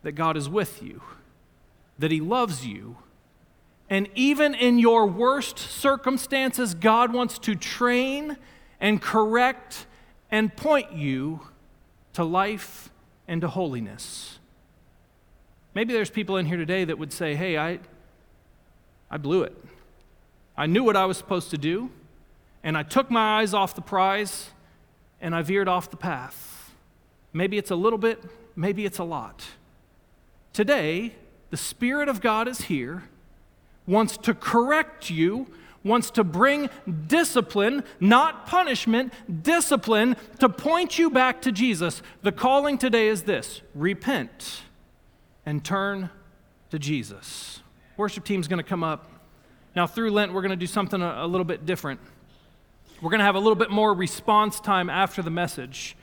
that 0.03 0.13
God 0.13 0.39
is 0.39 0.49
with 0.49 0.83
you, 0.83 1.03
that 1.99 2.11
He 2.11 2.21
loves 2.21 2.67
you 2.67 2.97
and 3.91 4.09
even 4.15 4.55
in 4.55 4.79
your 4.79 5.05
worst 5.07 5.59
circumstances, 5.59 6.75
God 6.75 7.13
wants 7.13 7.41
to 7.41 7.57
train 7.57 8.37
and 8.81 9.03
correct 9.03 9.87
and 10.31 10.55
point 10.57 10.93
you 10.93 11.41
to 12.13 12.23
life 12.23 12.89
and 13.27 13.41
to 13.41 13.49
holiness. 13.49 14.39
Maybe 15.75 15.93
there's 15.93 16.09
people 16.09 16.37
in 16.37 16.47
here 16.47 16.57
today 16.57 16.85
that 16.85 16.99
would 16.99 17.13
say, 17.13 17.35
hey, 17.35 17.59
I, 17.59 17.81
I 19.11 19.17
blew 19.17 19.43
it. 19.43 19.57
I 20.57 20.67
knew 20.67 20.85
what 20.85 20.97
I 20.97 21.07
was 21.07 21.17
supposed 21.17 21.51
to 21.51 21.59
do, 21.59 21.91
and 22.63 22.79
I 22.79 22.85
took 22.85 23.11
my 23.11 23.41
eyes 23.41 23.55
off 23.55 23.75
the 23.75 23.81
prize, 23.81 24.51
and 25.21 25.35
I 25.35 25.43
veered 25.43 25.69
off 25.69 25.91
the 25.91 25.97
path. 25.97 26.73
Maybe 27.33 27.59
it's 27.59 27.71
a 27.71 27.77
little 27.77 27.99
bit, 27.99 28.23
maybe 28.55 28.85
it's 28.85 28.99
a 28.99 29.05
lot. 29.05 29.45
Today, 30.53 31.15
the 31.51 31.57
Spirit 31.57 32.09
of 32.09 32.21
God 32.21 32.47
is 32.47 32.63
here 32.63 33.05
wants 33.91 34.17
to 34.17 34.33
correct 34.33 35.11
you, 35.11 35.49
wants 35.83 36.11
to 36.13 36.23
bring 36.23 36.71
discipline, 37.09 37.83
not 37.99 38.47
punishment, 38.47 39.13
discipline 39.43 40.17
to 40.39 40.49
point 40.49 40.99
you 40.99 41.11
back 41.11 41.43
to 41.43 41.51
Jesus. 41.51 42.01
The 42.23 42.33
calling 42.33 42.79
today 42.79 43.09
is 43.09 43.25
this 43.25 43.63
repent 43.75 44.63
and 45.45 45.65
turn 45.65 46.11
to 46.71 46.79
Jesus. 46.79 47.61
Worship 47.97 48.25
team's 48.25 48.47
going 48.47 48.59
to 48.59 48.69
come 48.69 48.85
up. 48.85 49.11
Now, 49.75 49.87
through 49.87 50.11
Lent, 50.13 50.33
we're 50.33 50.43
going 50.43 50.51
to 50.51 50.57
do 50.57 50.67
something 50.67 51.03
a, 51.03 51.25
a 51.25 51.27
little 51.27 51.45
bit 51.45 51.67
different. 51.67 52.01
We're 53.03 53.11
going 53.11 53.21
to 53.21 53.25
have 53.25 53.35
a 53.35 53.41
little 53.41 53.57
bit 53.57 53.71
more 53.71 53.93
response 53.93 54.61
time 54.61 54.89
after 54.89 55.23
the 55.23 55.31
message. 55.31 55.97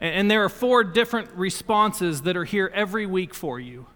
And 0.00 0.30
there 0.30 0.44
are 0.44 0.48
four 0.48 0.84
different 0.84 1.30
responses 1.34 2.22
that 2.22 2.36
are 2.36 2.44
here 2.44 2.70
every 2.74 3.06
week 3.06 3.34
for 3.34 3.58
you. 3.58 3.86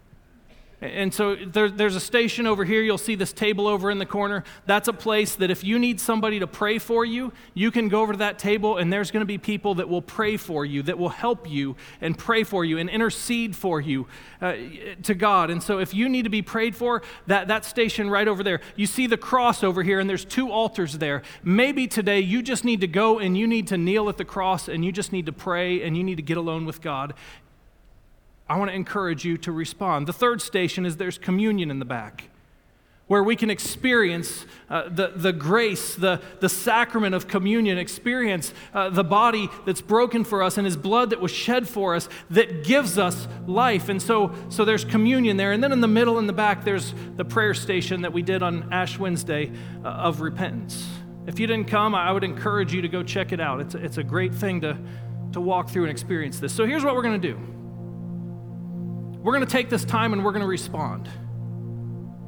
And 0.81 1.13
so 1.13 1.35
there, 1.35 1.69
there's 1.69 1.95
a 1.95 1.99
station 1.99 2.47
over 2.47 2.65
here. 2.65 2.81
You'll 2.81 2.97
see 2.97 3.13
this 3.13 3.31
table 3.31 3.67
over 3.67 3.91
in 3.91 3.99
the 3.99 4.05
corner. 4.05 4.43
That's 4.65 4.87
a 4.87 4.93
place 4.93 5.35
that 5.35 5.51
if 5.51 5.63
you 5.63 5.77
need 5.77 5.99
somebody 5.99 6.39
to 6.39 6.47
pray 6.47 6.79
for 6.79 7.05
you, 7.05 7.33
you 7.53 7.69
can 7.69 7.87
go 7.87 8.01
over 8.01 8.13
to 8.13 8.19
that 8.19 8.39
table, 8.39 8.77
and 8.77 8.91
there's 8.91 9.11
going 9.11 9.21
to 9.21 9.27
be 9.27 9.37
people 9.37 9.75
that 9.75 9.87
will 9.87 10.01
pray 10.01 10.37
for 10.37 10.65
you, 10.65 10.81
that 10.83 10.97
will 10.97 11.09
help 11.09 11.47
you 11.47 11.75
and 12.01 12.17
pray 12.17 12.43
for 12.43 12.65
you 12.65 12.79
and 12.79 12.89
intercede 12.89 13.55
for 13.55 13.79
you 13.79 14.07
uh, 14.41 14.55
to 15.03 15.13
God. 15.13 15.51
And 15.51 15.61
so 15.61 15.77
if 15.77 15.93
you 15.93 16.09
need 16.09 16.23
to 16.23 16.29
be 16.29 16.41
prayed 16.41 16.75
for, 16.75 17.03
that, 17.27 17.47
that 17.47 17.63
station 17.63 18.09
right 18.09 18.27
over 18.27 18.43
there. 18.43 18.59
You 18.75 18.87
see 18.87 19.05
the 19.05 19.17
cross 19.17 19.63
over 19.63 19.83
here, 19.83 19.99
and 19.99 20.09
there's 20.09 20.25
two 20.25 20.51
altars 20.51 20.97
there. 20.97 21.21
Maybe 21.43 21.87
today 21.87 22.21
you 22.21 22.41
just 22.41 22.65
need 22.65 22.81
to 22.81 22.87
go 22.87 23.19
and 23.19 23.37
you 23.37 23.47
need 23.47 23.67
to 23.67 23.77
kneel 23.77 24.09
at 24.09 24.17
the 24.17 24.25
cross 24.25 24.67
and 24.67 24.83
you 24.83 24.91
just 24.91 25.11
need 25.11 25.27
to 25.27 25.31
pray 25.31 25.83
and 25.83 25.95
you 25.95 26.03
need 26.03 26.15
to 26.15 26.23
get 26.23 26.37
alone 26.37 26.65
with 26.65 26.81
God. 26.81 27.13
I 28.51 28.57
want 28.57 28.69
to 28.69 28.75
encourage 28.75 29.23
you 29.23 29.37
to 29.37 29.51
respond. 29.53 30.07
The 30.07 30.13
third 30.13 30.41
station 30.41 30.85
is 30.85 30.97
there's 30.97 31.17
communion 31.17 31.71
in 31.71 31.79
the 31.79 31.85
back, 31.85 32.25
where 33.07 33.23
we 33.23 33.37
can 33.37 33.49
experience 33.49 34.45
uh, 34.69 34.89
the, 34.89 35.13
the 35.15 35.31
grace, 35.31 35.95
the, 35.95 36.19
the 36.41 36.49
sacrament 36.49 37.15
of 37.15 37.29
communion, 37.29 37.77
experience 37.77 38.53
uh, 38.73 38.89
the 38.89 39.05
body 39.05 39.49
that's 39.65 39.79
broken 39.79 40.25
for 40.25 40.43
us 40.43 40.57
and 40.57 40.65
his 40.65 40.75
blood 40.75 41.11
that 41.11 41.21
was 41.21 41.31
shed 41.31 41.65
for 41.65 41.95
us 41.95 42.09
that 42.29 42.65
gives 42.65 42.97
us 42.97 43.25
life. 43.47 43.87
And 43.87 44.01
so, 44.01 44.35
so 44.49 44.65
there's 44.65 44.83
communion 44.83 45.37
there. 45.37 45.53
And 45.53 45.63
then 45.63 45.71
in 45.71 45.79
the 45.79 45.87
middle, 45.87 46.19
in 46.19 46.27
the 46.27 46.33
back, 46.33 46.65
there's 46.65 46.93
the 47.15 47.23
prayer 47.23 47.53
station 47.53 48.01
that 48.01 48.11
we 48.11 48.21
did 48.21 48.43
on 48.43 48.67
Ash 48.73 48.99
Wednesday 48.99 49.49
uh, 49.85 49.87
of 49.87 50.19
repentance. 50.19 50.85
If 51.25 51.39
you 51.39 51.47
didn't 51.47 51.69
come, 51.69 51.95
I 51.95 52.11
would 52.11 52.25
encourage 52.25 52.73
you 52.73 52.81
to 52.81 52.89
go 52.89 53.01
check 53.01 53.31
it 53.31 53.39
out. 53.39 53.61
It's 53.61 53.75
a, 53.75 53.77
it's 53.77 53.97
a 53.97 54.03
great 54.03 54.35
thing 54.35 54.59
to, 54.59 54.77
to 55.31 55.39
walk 55.39 55.69
through 55.69 55.83
and 55.83 55.91
experience 55.91 56.41
this. 56.41 56.51
So 56.51 56.65
here's 56.65 56.83
what 56.83 56.95
we're 56.95 57.01
going 57.03 57.21
to 57.21 57.31
do. 57.33 57.39
We're 59.21 59.33
going 59.33 59.45
to 59.45 59.51
take 59.51 59.69
this 59.69 59.85
time 59.85 60.13
and 60.13 60.25
we're 60.25 60.31
going 60.31 60.41
to 60.41 60.47
respond. 60.47 61.09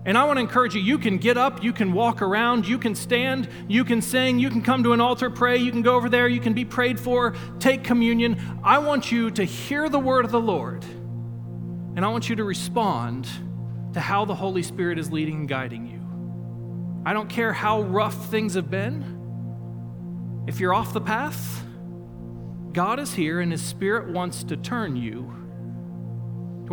And 0.05 0.17
I 0.17 0.25
want 0.25 0.37
to 0.37 0.41
encourage 0.41 0.75
you 0.75 0.81
you 0.81 0.97
can 0.97 1.17
get 1.17 1.37
up, 1.37 1.63
you 1.63 1.71
can 1.71 1.93
walk 1.93 2.21
around, 2.21 2.67
you 2.67 2.77
can 2.77 2.93
stand, 2.93 3.47
you 3.69 3.85
can 3.85 4.01
sing, 4.01 4.37
you 4.37 4.49
can 4.49 4.61
come 4.61 4.83
to 4.83 4.91
an 4.91 4.99
altar, 4.99 5.29
pray, 5.29 5.57
you 5.57 5.71
can 5.71 5.81
go 5.81 5.95
over 5.95 6.09
there, 6.09 6.27
you 6.27 6.41
can 6.41 6.53
be 6.53 6.65
prayed 6.65 6.99
for, 6.99 7.35
take 7.59 7.83
communion. 7.83 8.59
I 8.63 8.79
want 8.79 9.11
you 9.11 9.31
to 9.31 9.43
hear 9.43 9.87
the 9.87 9.99
word 9.99 10.25
of 10.25 10.31
the 10.31 10.41
Lord. 10.41 10.83
And 11.95 12.03
I 12.03 12.09
want 12.09 12.29
you 12.29 12.35
to 12.35 12.43
respond 12.43 13.29
to 13.93 14.01
how 14.01 14.25
the 14.25 14.35
Holy 14.35 14.63
Spirit 14.63 14.99
is 14.99 15.11
leading 15.11 15.35
and 15.35 15.49
guiding 15.49 15.87
you. 15.87 16.01
I 17.05 17.13
don't 17.13 17.29
care 17.29 17.53
how 17.53 17.81
rough 17.83 18.29
things 18.29 18.55
have 18.55 18.69
been. 18.69 20.43
If 20.47 20.59
you're 20.59 20.73
off 20.73 20.93
the 20.93 21.01
path, 21.01 21.63
God 22.73 22.99
is 22.99 23.13
here 23.13 23.39
and 23.39 23.51
His 23.51 23.61
Spirit 23.61 24.09
wants 24.09 24.43
to 24.45 24.57
turn 24.57 24.97
you 24.97 25.42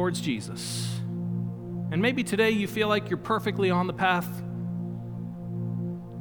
towards 0.01 0.23
Jesus. 0.23 0.99
And 1.93 2.01
maybe 2.01 2.25
today 2.25 2.49
you 2.53 2.67
feel 2.67 2.89
like 2.89 3.11
you're 3.11 3.19
perfectly 3.19 3.71
on 3.71 3.87
the 3.87 3.93
path. 3.93 4.27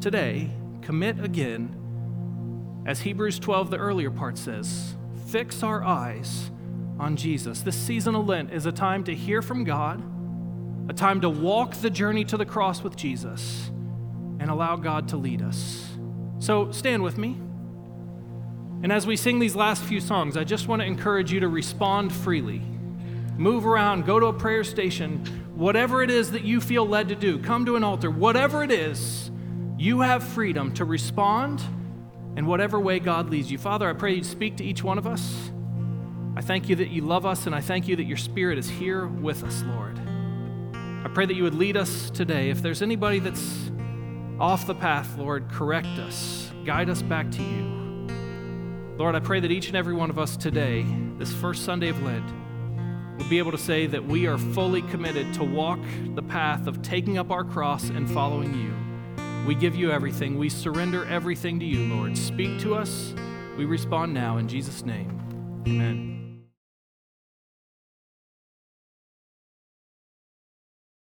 Today, 0.02 0.52
commit 0.82 1.24
again, 1.24 2.84
as 2.86 3.00
Hebrews 3.00 3.40
12, 3.40 3.72
the 3.72 3.78
earlier 3.78 4.12
part 4.12 4.38
says, 4.38 4.96
fix 5.28 5.64
our 5.64 5.82
eyes 5.82 6.52
on 7.00 7.16
Jesus. 7.16 7.62
This 7.62 7.78
season 7.78 8.16
of 8.16 8.28
Lent 8.28 8.52
is 8.52 8.66
a 8.66 8.74
time 8.74 9.06
to 9.06 9.16
hear 9.16 9.42
from 9.42 9.64
God, 9.64 10.04
a 10.90 10.94
time 10.94 11.22
to 11.22 11.30
walk 11.30 11.74
the 11.76 11.90
journey 11.90 12.26
to 12.26 12.36
the 12.36 12.46
cross 12.46 12.84
with 12.84 12.98
Jesus, 12.98 13.72
and 14.42 14.50
allow 14.50 14.76
God 14.76 15.08
to 15.08 15.16
lead 15.16 15.42
us. 15.42 15.90
So 16.40 16.70
stand 16.74 17.02
with 17.02 17.18
me. 17.18 17.38
And 18.84 18.92
as 18.92 19.08
we 19.08 19.16
sing 19.16 19.40
these 19.40 19.56
last 19.56 19.82
few 19.84 20.02
songs, 20.02 20.36
I 20.36 20.44
just 20.44 20.68
want 20.68 20.82
to 20.82 20.86
encourage 20.86 21.32
you 21.32 21.40
to 21.40 21.48
respond 21.48 22.12
freely 22.12 22.62
move 23.40 23.66
around, 23.66 24.06
go 24.06 24.20
to 24.20 24.28
a 24.28 24.34
prayer 24.34 24.66
station, 24.66 25.26
whatever 25.56 26.04
it 26.04 26.12
is 26.12 26.32
that 26.32 26.44
you 26.44 26.60
feel 26.60 26.86
led 26.86 27.08
to 27.08 27.16
do, 27.16 27.40
come 27.40 27.66
to 27.66 27.78
an 27.78 27.84
altar, 27.84 28.12
whatever 28.12 28.64
it 28.64 28.72
is, 28.72 29.32
you 29.78 30.02
have 30.02 30.24
freedom 30.24 30.74
to 30.74 30.84
respond 30.84 31.62
in 32.36 32.46
whatever 32.46 32.80
way 32.80 33.00
God 33.00 33.30
leads 33.30 33.50
you. 33.50 33.58
Father, 33.58 33.90
I 33.90 33.94
pray 33.94 34.14
you 34.14 34.24
speak 34.26 34.58
to 34.58 34.64
each 34.64 34.84
one 34.84 34.98
of 34.98 35.08
us. 35.08 35.52
I 36.36 36.42
thank 36.42 36.68
you 36.68 36.76
that 36.76 36.90
you 36.90 37.02
love 37.02 37.26
us, 37.26 37.46
and 37.46 37.56
I 37.56 37.62
thank 37.62 37.88
you 37.88 37.96
that 37.96 38.04
your 38.04 38.18
Spirit 38.18 38.58
is 38.58 38.70
here 38.70 39.08
with 39.08 39.44
us, 39.44 39.64
Lord. 39.64 39.98
I 40.76 41.10
pray 41.14 41.26
that 41.26 41.36
you 41.36 41.44
would 41.44 41.56
lead 41.56 41.78
us 41.78 42.10
today. 42.10 42.50
If 42.50 42.62
there's 42.62 42.82
anybody 42.82 43.20
that's 43.20 43.72
off 44.38 44.68
the 44.68 44.76
path, 44.76 45.18
Lord, 45.18 45.50
correct 45.50 45.88
us, 45.88 46.52
guide 46.66 46.90
us 46.90 47.02
back 47.02 47.32
to 47.32 47.42
you. 47.42 48.08
Lord, 48.98 49.16
I 49.16 49.22
pray 49.22 49.40
that 49.40 49.50
each 49.50 49.68
and 49.68 49.78
every 49.78 49.94
one 49.94 50.10
of 50.10 50.20
us 50.20 50.36
today, 50.36 50.86
this 51.18 51.34
first 51.34 51.64
Sunday 51.64 51.88
of 51.88 52.04
Lent, 52.04 52.30
would 53.20 53.30
be 53.30 53.38
able 53.38 53.52
to 53.52 53.58
say 53.58 53.86
that 53.86 54.04
we 54.04 54.26
are 54.26 54.38
fully 54.38 54.82
committed 54.82 55.34
to 55.36 55.44
walk 55.44 55.80
the 56.16 56.24
path 56.24 56.66
of 56.68 56.82
taking 56.82 57.18
up 57.18 57.30
our 57.30 57.44
cross 57.44 57.90
and 57.90 58.10
following 58.10 58.54
you. 58.56 58.74
We 59.46 59.56
give 59.56 59.76
you 59.76 59.92
everything. 59.92 60.38
We 60.38 60.50
surrender 60.50 61.06
everything 61.06 61.60
to 61.60 61.66
you, 61.66 61.94
Lord. 61.94 62.18
Speak 62.18 62.60
to 62.62 62.76
us. 62.76 63.14
We 63.58 63.66
respond 63.66 64.14
now 64.14 64.38
in 64.38 64.48
Jesus' 64.48 64.86
name. 64.86 65.20
Amen. 65.68 66.09